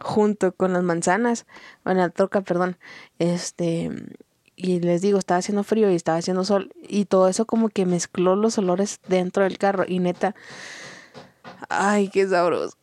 junto 0.00 0.52
con 0.52 0.72
las 0.72 0.82
manzanas, 0.82 1.46
bueno, 1.84 2.00
la 2.00 2.10
troca, 2.10 2.40
perdón, 2.40 2.76
este, 3.18 3.90
y 4.56 4.80
les 4.80 5.02
digo, 5.02 5.18
estaba 5.18 5.38
haciendo 5.38 5.62
frío 5.62 5.90
y 5.90 5.94
estaba 5.94 6.18
haciendo 6.18 6.44
sol, 6.44 6.72
y 6.82 7.04
todo 7.04 7.28
eso 7.28 7.46
como 7.46 7.68
que 7.68 7.86
mezcló 7.86 8.36
los 8.36 8.58
olores 8.58 9.00
dentro 9.08 9.44
del 9.44 9.58
carro, 9.58 9.84
y 9.86 9.98
neta, 9.98 10.34
ay, 11.68 12.08
qué 12.08 12.26
sabroso. 12.26 12.76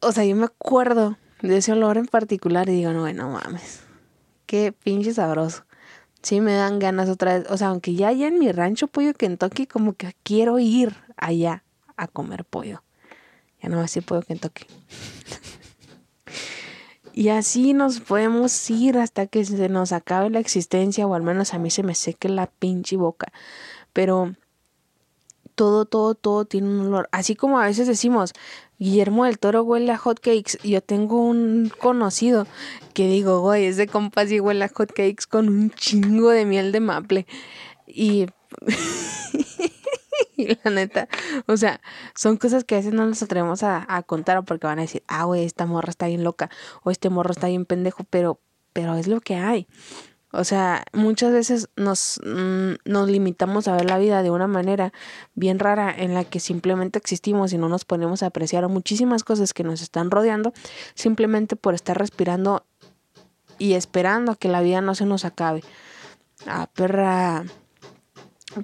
o 0.00 0.12
sea, 0.12 0.24
yo 0.24 0.36
me 0.36 0.44
acuerdo 0.46 1.16
de 1.42 1.58
ese 1.58 1.72
olor 1.72 1.98
en 1.98 2.06
particular 2.06 2.68
y 2.68 2.72
digo, 2.72 2.92
no, 2.92 3.10
no 3.12 3.30
mames, 3.30 3.80
qué 4.46 4.72
pinche 4.72 5.12
sabroso. 5.12 5.64
Sí 6.22 6.40
me 6.40 6.54
dan 6.54 6.80
ganas 6.80 7.08
otra 7.08 7.38
vez, 7.38 7.46
o 7.50 7.56
sea, 7.56 7.68
aunque 7.68 7.94
ya 7.94 8.08
haya 8.08 8.26
en 8.26 8.38
mi 8.38 8.50
rancho 8.50 8.88
pollo 8.88 9.14
Kentucky, 9.14 9.66
como 9.66 9.92
que 9.92 10.14
quiero 10.24 10.58
ir 10.58 10.96
allá 11.16 11.62
a 11.96 12.08
comer 12.08 12.44
pollo. 12.44 12.82
Ya 13.62 13.68
no 13.68 13.76
va 13.76 13.82
a 13.82 13.84
decir 13.84 14.04
pollo 14.04 14.22
Kentucky. 14.22 14.66
y 17.16 17.30
así 17.30 17.72
nos 17.72 18.00
podemos 18.00 18.68
ir 18.68 18.98
hasta 18.98 19.26
que 19.26 19.42
se 19.42 19.70
nos 19.70 19.92
acabe 19.92 20.28
la 20.28 20.38
existencia, 20.38 21.06
o 21.06 21.14
al 21.14 21.22
menos 21.22 21.54
a 21.54 21.58
mí 21.58 21.70
se 21.70 21.82
me 21.82 21.94
seque 21.94 22.28
la 22.28 22.46
pinche 22.46 22.96
boca. 22.96 23.32
Pero 23.94 24.34
todo, 25.54 25.86
todo, 25.86 26.14
todo 26.14 26.44
tiene 26.44 26.68
un 26.68 26.88
olor. 26.88 27.08
Así 27.12 27.34
como 27.34 27.58
a 27.58 27.64
veces 27.64 27.86
decimos, 27.86 28.34
Guillermo 28.78 29.24
del 29.24 29.38
Toro 29.38 29.62
huele 29.62 29.92
a 29.92 29.96
hotcakes. 29.96 30.58
Yo 30.62 30.82
tengo 30.82 31.22
un 31.22 31.72
conocido 31.80 32.46
que 32.92 33.08
digo, 33.08 33.40
güey, 33.40 33.64
ese 33.64 33.86
compas 33.86 34.30
y 34.30 34.38
huele 34.38 34.66
a 34.66 34.68
hotcakes 34.68 35.26
con 35.26 35.48
un 35.48 35.70
chingo 35.70 36.28
de 36.28 36.44
miel 36.44 36.70
de 36.70 36.80
maple. 36.80 37.26
Y, 37.86 38.26
y 40.48 40.58
la 40.62 40.70
neta, 40.70 41.08
o 41.46 41.56
sea, 41.56 41.80
son 42.14 42.36
cosas 42.36 42.64
que 42.64 42.74
a 42.74 42.78
veces 42.78 42.92
no 42.92 43.06
nos 43.06 43.22
atrevemos 43.22 43.62
a, 43.62 43.84
a 43.88 44.02
contar 44.02 44.44
porque 44.44 44.66
van 44.66 44.78
a 44.78 44.82
decir, 44.82 45.02
ah, 45.06 45.24
güey, 45.24 45.44
esta 45.44 45.66
morra 45.66 45.90
está 45.90 46.06
bien 46.06 46.24
loca 46.24 46.50
o 46.82 46.90
este 46.90 47.10
morro 47.10 47.32
está 47.32 47.48
bien 47.48 47.64
pendejo, 47.64 48.04
pero, 48.10 48.40
pero 48.72 48.94
es 48.96 49.06
lo 49.08 49.20
que 49.20 49.36
hay. 49.36 49.66
O 50.32 50.44
sea, 50.44 50.84
muchas 50.92 51.32
veces 51.32 51.70
nos, 51.76 52.20
mm, 52.24 52.74
nos 52.84 53.08
limitamos 53.08 53.68
a 53.68 53.76
ver 53.76 53.86
la 53.86 53.96
vida 53.96 54.22
de 54.22 54.30
una 54.30 54.46
manera 54.46 54.92
bien 55.34 55.58
rara 55.58 55.94
en 55.96 56.12
la 56.12 56.24
que 56.24 56.40
simplemente 56.40 56.98
existimos 56.98 57.54
y 57.54 57.58
no 57.58 57.70
nos 57.70 57.86
ponemos 57.86 58.22
a 58.22 58.26
apreciar 58.26 58.68
muchísimas 58.68 59.24
cosas 59.24 59.54
que 59.54 59.64
nos 59.64 59.80
están 59.80 60.10
rodeando 60.10 60.52
simplemente 60.94 61.56
por 61.56 61.74
estar 61.74 61.96
respirando 61.96 62.66
y 63.58 63.74
esperando 63.74 64.32
a 64.32 64.36
que 64.36 64.48
la 64.48 64.60
vida 64.60 64.82
no 64.82 64.94
se 64.94 65.06
nos 65.06 65.24
acabe. 65.24 65.62
Ah, 66.46 66.68
perra. 66.74 67.44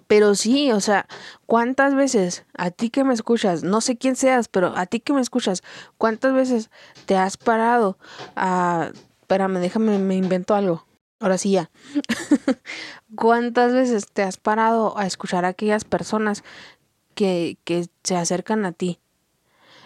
Pero 0.06 0.34
sí, 0.34 0.72
o 0.72 0.80
sea, 0.80 1.06
¿cuántas 1.46 1.94
veces 1.94 2.44
a 2.54 2.70
ti 2.70 2.90
que 2.90 3.04
me 3.04 3.14
escuchas, 3.14 3.62
no 3.62 3.80
sé 3.80 3.96
quién 3.96 4.16
seas, 4.16 4.48
pero 4.48 4.72
a 4.76 4.86
ti 4.86 5.00
que 5.00 5.12
me 5.12 5.20
escuchas, 5.20 5.62
¿cuántas 5.98 6.32
veces 6.32 6.70
te 7.06 7.16
has 7.16 7.36
parado 7.36 7.98
a... 8.36 8.90
Espérame, 9.20 9.60
déjame, 9.60 9.98
me 9.98 10.16
invento 10.16 10.54
algo. 10.54 10.84
Ahora 11.20 11.38
sí 11.38 11.52
ya. 11.52 11.70
¿Cuántas 13.16 13.72
veces 13.72 14.06
te 14.12 14.22
has 14.22 14.36
parado 14.36 14.98
a 14.98 15.06
escuchar 15.06 15.44
a 15.44 15.48
aquellas 15.48 15.84
personas 15.84 16.42
que, 17.14 17.58
que 17.64 17.86
se 18.02 18.16
acercan 18.16 18.64
a 18.66 18.72
ti? 18.72 18.98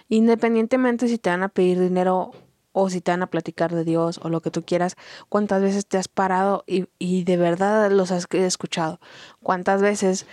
Independientemente 0.08 1.08
si 1.08 1.18
te 1.18 1.30
van 1.30 1.42
a 1.42 1.48
pedir 1.48 1.78
dinero 1.78 2.32
o 2.78 2.90
si 2.90 3.00
te 3.00 3.10
van 3.10 3.22
a 3.22 3.28
platicar 3.28 3.74
de 3.74 3.84
Dios 3.84 4.20
o 4.22 4.28
lo 4.28 4.42
que 4.42 4.50
tú 4.50 4.62
quieras, 4.62 4.96
cuántas 5.30 5.62
veces 5.62 5.86
te 5.86 5.96
has 5.96 6.08
parado 6.08 6.62
y, 6.66 6.84
y 6.98 7.24
de 7.24 7.38
verdad 7.38 7.90
los 7.90 8.10
has 8.10 8.26
escuchado, 8.30 9.00
cuántas 9.42 9.80
veces 9.80 10.26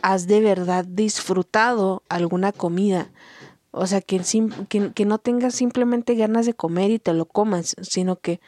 has 0.00 0.28
de 0.28 0.40
verdad 0.40 0.84
disfrutado 0.84 2.04
alguna 2.08 2.52
comida, 2.52 3.10
o 3.72 3.88
sea, 3.88 4.00
que, 4.00 4.20
que, 4.68 4.92
que 4.92 5.04
no 5.04 5.18
tengas 5.18 5.56
simplemente 5.56 6.14
ganas 6.14 6.46
de 6.46 6.54
comer 6.54 6.92
y 6.92 7.00
te 7.00 7.14
lo 7.14 7.26
comas, 7.26 7.74
sino 7.80 8.14
que 8.14 8.40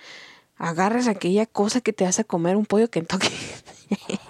agarras 0.57 1.09
aquella 1.09 1.45
cosa 1.45 1.81
que 1.81 1.93
te 1.93 2.07
hace 2.07 2.25
comer 2.25 2.57
un 2.57 2.67
pollo 2.67 2.89
Kentucky. 2.89 3.35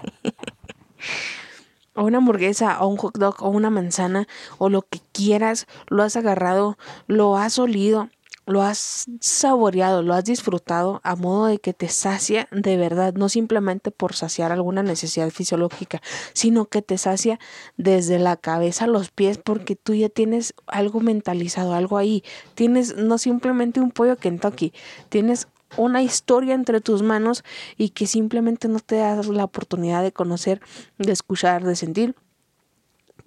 o 1.93 2.05
una 2.05 2.17
hamburguesa, 2.17 2.81
o 2.81 2.87
un 2.87 2.97
hot 2.97 3.19
dog, 3.19 3.35
o 3.43 3.49
una 3.49 3.69
manzana, 3.69 4.27
o 4.57 4.69
lo 4.69 4.81
que 4.81 4.99
quieras, 5.11 5.67
lo 5.89 6.01
has 6.01 6.15
agarrado, 6.15 6.79
lo 7.05 7.37
has 7.37 7.59
olido, 7.59 8.09
lo 8.45 8.61
has 8.61 9.05
saboreado, 9.19 10.03
lo 10.03 10.13
has 10.13 10.25
disfrutado 10.25 11.01
a 11.03 11.15
modo 11.15 11.47
de 11.47 11.59
que 11.59 11.73
te 11.73 11.89
sacia 11.89 12.47
de 12.51 12.77
verdad, 12.77 13.13
no 13.13 13.29
simplemente 13.29 13.91
por 13.91 14.13
saciar 14.13 14.51
alguna 14.51 14.83
necesidad 14.83 15.29
fisiológica, 15.31 16.01
sino 16.33 16.65
que 16.65 16.81
te 16.81 16.97
sacia 16.97 17.39
desde 17.77 18.19
la 18.19 18.37
cabeza 18.37 18.85
a 18.85 18.87
los 18.87 19.09
pies 19.09 19.37
porque 19.37 19.75
tú 19.75 19.93
ya 19.93 20.09
tienes 20.09 20.53
algo 20.67 20.99
mentalizado, 20.99 21.73
algo 21.73 21.97
ahí. 21.97 22.23
Tienes 22.53 22.95
no 22.95 23.17
simplemente 23.17 23.79
un 23.79 23.91
pollo 23.91 24.17
Kentucky, 24.17 24.73
tienes 25.09 25.47
una 25.77 26.01
historia 26.01 26.53
entre 26.53 26.81
tus 26.81 27.01
manos 27.01 27.43
y 27.77 27.89
que 27.89 28.07
simplemente 28.07 28.67
no 28.67 28.79
te 28.79 28.97
das 28.97 29.27
la 29.27 29.43
oportunidad 29.43 30.03
de 30.03 30.11
conocer, 30.11 30.61
de 30.97 31.11
escuchar, 31.11 31.63
de 31.63 31.75
sentir, 31.75 32.15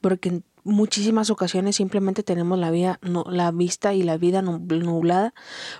porque 0.00 0.42
muchísimas 0.68 1.30
ocasiones 1.30 1.76
simplemente 1.76 2.22
tenemos 2.22 2.58
la, 2.58 2.70
vida, 2.70 2.98
no, 3.02 3.24
la 3.28 3.50
vista 3.50 3.94
y 3.94 4.02
la 4.02 4.18
vida 4.18 4.42
nublada 4.42 5.34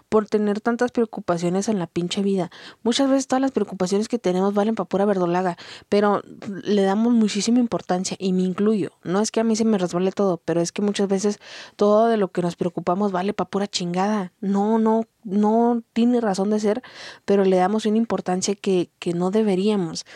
por 0.09 0.27
tener 0.27 0.61
tantas 0.61 0.91
preocupaciones 0.91 1.69
en 1.69 1.79
la 1.79 1.87
pinche 1.87 2.23
vida. 2.23 2.51
Muchas 2.83 3.09
veces 3.11 3.27
todas 3.27 3.43
las 3.43 3.53
preocupaciones 3.53 4.09
que 4.09 4.19
tenemos 4.19 4.55
valen 4.55 4.75
para 4.75 4.89
pura 4.89 5.05
verdolaga, 5.05 5.57
pero 5.89 6.23
le 6.65 6.83
damos 6.83 7.13
muchísima 7.13 7.59
importancia 7.61 8.17
y 8.19 8.33
me 8.33 8.43
incluyo. 8.43 8.93
No 9.05 9.21
es 9.21 9.31
que 9.31 9.41
a 9.41 9.45
mí 9.45 9.57
se 9.57 9.65
me 9.65 9.79
resbale 9.79 10.11
todo, 10.11 10.41
pero 10.45 10.61
es 10.61 10.73
que 10.73 10.83
muchas 10.83 11.09
veces 11.09 11.39
todo 11.77 12.07
de 12.07 12.17
lo 12.17 12.33
que 12.33 12.43
nos 12.43 12.57
preocupamos 12.57 13.13
vale 13.13 13.35
para 13.35 13.51
pura 13.51 13.67
chingada. 13.67 14.33
No, 14.41 14.79
no, 14.79 15.05
no 15.23 15.83
tiene 15.93 16.21
razón 16.21 16.51
de 16.51 16.61
ser, 16.61 16.83
pero 17.27 17.45
le 17.45 17.57
damos 17.57 17.85
una 17.85 17.99
importancia 17.99 18.55
que, 18.55 18.91
que 18.99 19.13
no 19.13 19.31
deberíamos. 19.31 20.07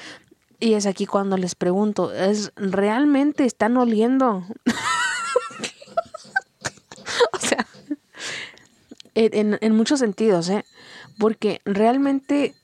Y 0.62 0.75
es 0.75 0.87
aquí 0.87 1.07
cuando 1.07 1.37
les 1.37 1.57
pregunto, 1.57 2.12
¿es 2.12 2.53
realmente 2.55 3.44
están 3.44 3.77
oliendo? 3.77 4.46
o 7.33 7.38
sea, 7.40 7.66
en, 9.16 9.75
muchos 9.75 9.98
sentidos, 9.98 10.48
¿eh? 10.51 10.64
Porque 11.18 11.61
realmente 11.64 12.55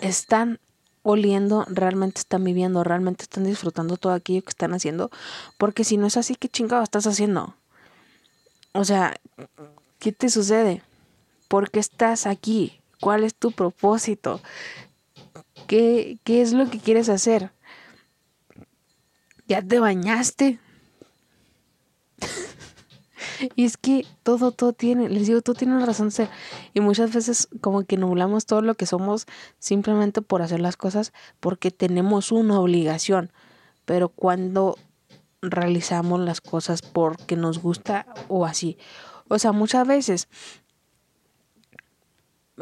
están 0.00 0.58
oliendo, 1.04 1.64
realmente 1.68 2.18
están 2.18 2.42
viviendo, 2.42 2.82
realmente 2.82 3.22
están 3.22 3.44
disfrutando 3.44 3.98
todo 3.98 4.14
aquello 4.14 4.42
que 4.42 4.50
están 4.50 4.74
haciendo. 4.74 5.12
Porque 5.58 5.84
si 5.84 5.98
no 5.98 6.08
es 6.08 6.16
así, 6.16 6.34
¿qué 6.34 6.48
chingado 6.48 6.82
estás 6.82 7.06
haciendo? 7.06 7.54
O 8.72 8.84
sea, 8.84 9.14
¿qué 10.00 10.10
te 10.10 10.28
sucede? 10.28 10.82
¿Por 11.46 11.70
qué 11.70 11.78
estás 11.78 12.26
aquí? 12.26 12.80
¿Cuál 13.00 13.22
es 13.22 13.36
tu 13.36 13.52
propósito? 13.52 14.40
¿Qué, 15.72 16.18
es 16.26 16.52
lo 16.52 16.68
que 16.68 16.78
quieres 16.78 17.08
hacer? 17.08 17.50
¿Ya 19.48 19.62
te 19.62 19.80
bañaste? 19.80 20.58
y 23.56 23.64
es 23.64 23.78
que 23.78 24.04
todo, 24.22 24.52
todo 24.52 24.74
tiene, 24.74 25.08
les 25.08 25.28
digo, 25.28 25.40
todo 25.40 25.56
tiene 25.56 25.74
una 25.74 25.86
razón 25.86 26.08
de 26.08 26.10
ser. 26.10 26.28
Y 26.74 26.80
muchas 26.80 27.14
veces 27.14 27.48
como 27.62 27.84
que 27.84 27.96
nublamos 27.96 28.44
todo 28.44 28.60
lo 28.60 28.74
que 28.74 28.84
somos 28.84 29.24
simplemente 29.58 30.20
por 30.20 30.42
hacer 30.42 30.60
las 30.60 30.76
cosas 30.76 31.14
porque 31.40 31.70
tenemos 31.70 32.32
una 32.32 32.60
obligación. 32.60 33.32
Pero 33.86 34.10
cuando 34.10 34.76
realizamos 35.40 36.20
las 36.20 36.42
cosas 36.42 36.82
porque 36.82 37.34
nos 37.34 37.60
gusta 37.62 38.04
o 38.28 38.44
así. 38.44 38.76
O 39.28 39.38
sea, 39.38 39.52
muchas 39.52 39.86
veces 39.86 40.28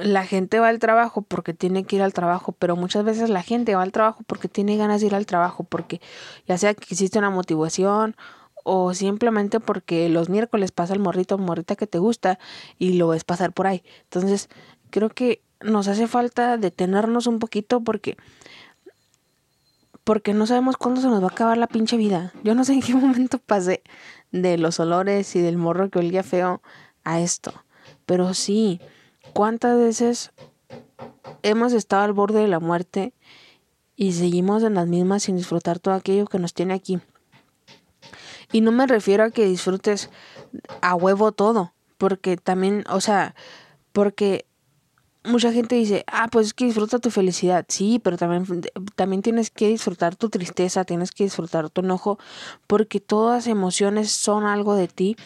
la 0.02 0.26
gente 0.26 0.58
va 0.58 0.68
al 0.68 0.78
trabajo 0.78 1.22
porque 1.22 1.54
tiene 1.54 1.84
que 1.84 1.96
ir 1.96 2.02
al 2.02 2.12
trabajo, 2.12 2.52
pero 2.52 2.76
muchas 2.76 3.04
veces 3.04 3.30
la 3.30 3.42
gente 3.42 3.74
va 3.74 3.82
al 3.82 3.92
trabajo 3.92 4.22
porque 4.26 4.48
tiene 4.48 4.76
ganas 4.76 5.00
de 5.00 5.08
ir 5.08 5.14
al 5.14 5.26
trabajo, 5.26 5.64
porque 5.64 6.00
ya 6.46 6.58
sea 6.58 6.74
que 6.74 6.84
existe 6.90 7.18
una 7.18 7.30
motivación 7.30 8.16
o 8.64 8.94
simplemente 8.94 9.60
porque 9.60 10.08
los 10.08 10.28
miércoles 10.28 10.72
pasa 10.72 10.94
el 10.94 11.00
morrito 11.00 11.36
o 11.36 11.38
morrita 11.38 11.76
que 11.76 11.86
te 11.86 11.98
gusta 11.98 12.38
y 12.78 12.94
lo 12.94 13.08
ves 13.08 13.24
pasar 13.24 13.52
por 13.52 13.66
ahí. 13.66 13.82
Entonces, 14.04 14.48
creo 14.90 15.10
que 15.10 15.42
nos 15.60 15.88
hace 15.88 16.06
falta 16.06 16.56
detenernos 16.56 17.26
un 17.26 17.38
poquito 17.38 17.82
porque 17.82 18.16
porque 20.04 20.34
no 20.34 20.46
sabemos 20.46 20.76
cuándo 20.76 21.00
se 21.00 21.08
nos 21.08 21.22
va 21.22 21.28
a 21.28 21.30
acabar 21.30 21.58
la 21.58 21.66
pinche 21.66 21.96
vida. 21.96 22.32
Yo 22.42 22.54
no 22.54 22.64
sé 22.64 22.72
en 22.72 22.82
qué 22.82 22.94
momento 22.96 23.38
pasé 23.38 23.82
de 24.32 24.58
los 24.58 24.80
olores 24.80 25.36
y 25.36 25.40
del 25.40 25.56
morro 25.56 25.90
que 25.90 25.98
olía 25.98 26.22
feo 26.22 26.62
a 27.04 27.20
esto, 27.20 27.64
pero 28.06 28.34
sí, 28.34 28.80
¿Cuántas 29.32 29.78
veces 29.78 30.32
hemos 31.42 31.72
estado 31.72 32.02
al 32.02 32.12
borde 32.12 32.40
de 32.40 32.48
la 32.48 32.60
muerte 32.60 33.14
y 33.96 34.12
seguimos 34.12 34.62
en 34.62 34.74
las 34.74 34.86
mismas 34.86 35.24
sin 35.24 35.36
disfrutar 35.36 35.78
todo 35.78 35.94
aquello 35.94 36.26
que 36.26 36.38
nos 36.38 36.54
tiene 36.54 36.74
aquí? 36.74 37.00
Y 38.52 38.60
no 38.60 38.72
me 38.72 38.86
refiero 38.86 39.24
a 39.24 39.30
que 39.30 39.44
disfrutes 39.44 40.10
a 40.80 40.94
huevo 40.94 41.32
todo, 41.32 41.72
porque 41.98 42.36
también, 42.36 42.84
o 42.90 43.00
sea, 43.00 43.34
porque 43.92 44.46
mucha 45.24 45.52
gente 45.52 45.76
dice, 45.76 46.04
ah, 46.06 46.28
pues 46.30 46.48
es 46.48 46.54
que 46.54 46.64
disfruta 46.64 46.98
tu 46.98 47.10
felicidad. 47.10 47.64
Sí, 47.68 48.00
pero 48.02 48.16
también, 48.16 48.62
también 48.96 49.22
tienes 49.22 49.50
que 49.50 49.68
disfrutar 49.68 50.16
tu 50.16 50.30
tristeza, 50.30 50.84
tienes 50.84 51.12
que 51.12 51.24
disfrutar 51.24 51.70
tu 51.70 51.82
enojo, 51.82 52.18
porque 52.66 53.00
todas 53.00 53.46
emociones 53.46 54.10
son 54.10 54.44
algo 54.44 54.74
de 54.74 54.88
ti 54.88 55.16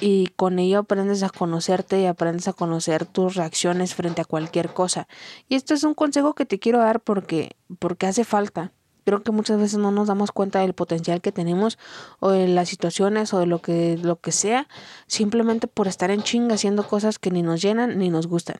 y 0.00 0.28
con 0.36 0.58
ello 0.58 0.80
aprendes 0.80 1.22
a 1.22 1.30
conocerte 1.30 2.00
y 2.00 2.06
aprendes 2.06 2.48
a 2.48 2.52
conocer 2.52 3.06
tus 3.06 3.34
reacciones 3.34 3.94
frente 3.94 4.20
a 4.20 4.24
cualquier 4.24 4.72
cosa. 4.72 5.08
Y 5.48 5.54
esto 5.54 5.74
es 5.74 5.84
un 5.84 5.94
consejo 5.94 6.34
que 6.34 6.46
te 6.46 6.58
quiero 6.58 6.78
dar 6.78 7.00
porque 7.00 7.56
porque 7.78 8.06
hace 8.06 8.24
falta. 8.24 8.72
creo 9.04 9.22
que 9.22 9.32
muchas 9.32 9.58
veces 9.60 9.78
no 9.78 9.92
nos 9.92 10.08
damos 10.08 10.32
cuenta 10.32 10.60
del 10.60 10.74
potencial 10.74 11.20
que 11.20 11.32
tenemos 11.32 11.78
o 12.20 12.30
de 12.30 12.48
las 12.48 12.68
situaciones 12.68 13.32
o 13.34 13.38
de 13.38 13.46
lo 13.46 13.62
que, 13.62 13.96
lo 13.98 14.20
que 14.20 14.32
sea, 14.32 14.68
simplemente 15.06 15.68
por 15.68 15.86
estar 15.88 16.10
en 16.10 16.22
chinga 16.22 16.56
haciendo 16.56 16.86
cosas 16.88 17.18
que 17.18 17.30
ni 17.30 17.42
nos 17.42 17.62
llenan 17.62 17.98
ni 17.98 18.10
nos 18.10 18.26
gustan. 18.26 18.56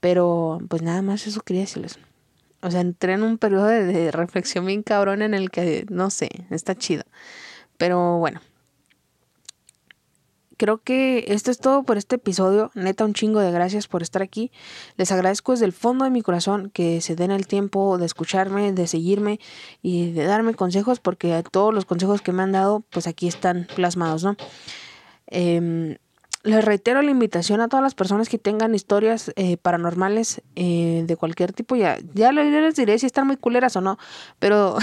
Pero 0.00 0.58
pues 0.68 0.82
nada 0.82 1.02
más 1.02 1.26
eso 1.26 1.40
quería 1.42 1.62
decirles. 1.62 1.98
O 2.62 2.70
sea, 2.70 2.80
entré 2.80 3.12
en 3.14 3.22
un 3.22 3.38
periodo 3.38 3.66
de, 3.66 3.84
de 3.84 4.10
reflexión 4.10 4.66
bien 4.66 4.82
cabrón 4.82 5.22
en 5.22 5.34
el 5.34 5.50
que, 5.50 5.86
no 5.90 6.10
sé, 6.10 6.28
está 6.50 6.74
chido. 6.74 7.04
Pero 7.78 8.18
bueno, 8.18 8.40
creo 10.56 10.78
que 10.78 11.24
esto 11.28 11.50
es 11.50 11.58
todo 11.58 11.82
por 11.82 11.96
este 11.96 12.16
episodio. 12.16 12.70
Neta, 12.74 13.04
un 13.04 13.14
chingo 13.14 13.40
de 13.40 13.50
gracias 13.50 13.88
por 13.88 14.02
estar 14.02 14.22
aquí. 14.22 14.50
Les 14.96 15.12
agradezco 15.12 15.52
desde 15.52 15.66
el 15.66 15.72
fondo 15.72 16.04
de 16.04 16.10
mi 16.10 16.22
corazón 16.22 16.70
que 16.70 17.00
se 17.00 17.16
den 17.16 17.30
el 17.30 17.46
tiempo 17.46 17.98
de 17.98 18.06
escucharme, 18.06 18.72
de 18.72 18.86
seguirme 18.86 19.40
y 19.82 20.12
de 20.12 20.24
darme 20.24 20.54
consejos, 20.54 21.00
porque 21.00 21.42
todos 21.50 21.74
los 21.74 21.84
consejos 21.84 22.22
que 22.22 22.32
me 22.32 22.42
han 22.42 22.52
dado, 22.52 22.82
pues 22.90 23.06
aquí 23.06 23.28
están 23.28 23.66
plasmados, 23.74 24.24
¿no? 24.24 24.36
Em, 25.26 25.96
les 26.44 26.62
reitero 26.62 27.00
la 27.00 27.10
invitación 27.10 27.62
a 27.62 27.68
todas 27.68 27.82
las 27.82 27.94
personas 27.94 28.28
que 28.28 28.38
tengan 28.38 28.74
historias 28.74 29.32
eh, 29.36 29.56
paranormales 29.56 30.42
eh, 30.56 31.02
de 31.06 31.16
cualquier 31.16 31.54
tipo. 31.54 31.74
Ya, 31.74 31.98
ya 32.12 32.32
les 32.32 32.76
diré 32.76 32.98
si 32.98 33.06
están 33.06 33.26
muy 33.26 33.38
culeras 33.38 33.76
o 33.76 33.80
no, 33.80 33.98
pero, 34.38 34.76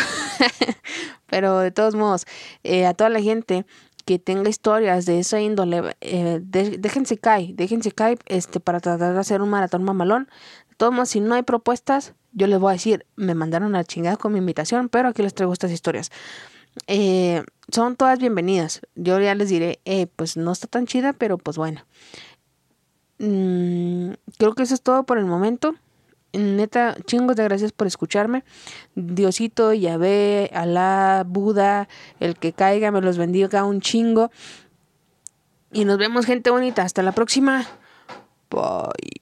pero 1.27 1.59
de 1.59 1.69
todos 1.69 1.93
modos, 1.93 2.25
eh, 2.63 2.87
a 2.87 2.95
toda 2.95 3.11
la 3.11 3.21
gente 3.21 3.65
que 4.11 4.19
tenga 4.19 4.49
historias 4.49 5.05
de 5.05 5.19
esa 5.19 5.39
índole, 5.39 5.95
eh, 6.01 6.41
déjense 6.43 7.17
caer, 7.17 7.55
déjense 7.55 7.93
caer 7.93 8.19
este, 8.25 8.59
para 8.59 8.81
tratar 8.81 9.13
de 9.13 9.19
hacer 9.21 9.41
un 9.41 9.49
maratón 9.49 9.85
mamalón. 9.85 10.27
De 10.67 10.75
todos 10.75 11.07
si 11.07 11.21
no 11.21 11.33
hay 11.33 11.43
propuestas, 11.43 12.13
yo 12.33 12.47
les 12.47 12.59
voy 12.59 12.71
a 12.71 12.73
decir, 12.73 13.05
me 13.15 13.35
mandaron 13.35 13.73
a 13.73 13.85
chingada 13.85 14.17
con 14.17 14.33
mi 14.33 14.39
invitación, 14.39 14.89
pero 14.89 15.07
aquí 15.07 15.21
les 15.21 15.33
traigo 15.33 15.53
estas 15.53 15.71
historias. 15.71 16.11
Eh, 16.87 17.45
son 17.71 17.95
todas 17.95 18.19
bienvenidas. 18.19 18.81
Yo 18.95 19.17
ya 19.21 19.33
les 19.33 19.47
diré, 19.47 19.79
eh, 19.85 20.07
pues 20.07 20.35
no 20.35 20.51
está 20.51 20.67
tan 20.67 20.87
chida, 20.87 21.13
pero 21.13 21.37
pues 21.37 21.55
bueno. 21.55 21.85
Mm, 23.17 24.11
creo 24.37 24.55
que 24.55 24.63
eso 24.63 24.73
es 24.73 24.81
todo 24.81 25.05
por 25.05 25.19
el 25.19 25.25
momento. 25.25 25.73
Neta, 26.33 26.95
chingos 27.05 27.35
de 27.35 27.43
gracias 27.43 27.71
por 27.71 27.87
escucharme. 27.87 28.43
Diosito, 28.95 29.73
Yahvé, 29.73 30.49
Alá, 30.53 31.23
Buda, 31.27 31.87
el 32.19 32.37
que 32.37 32.53
caiga, 32.53 32.91
me 32.91 33.01
los 33.01 33.17
bendiga 33.17 33.65
un 33.65 33.81
chingo. 33.81 34.31
Y 35.73 35.85
nos 35.85 35.97
vemos, 35.97 36.25
gente 36.25 36.49
bonita. 36.49 36.83
Hasta 36.83 37.01
la 37.03 37.11
próxima. 37.11 37.65
Bye. 38.49 39.20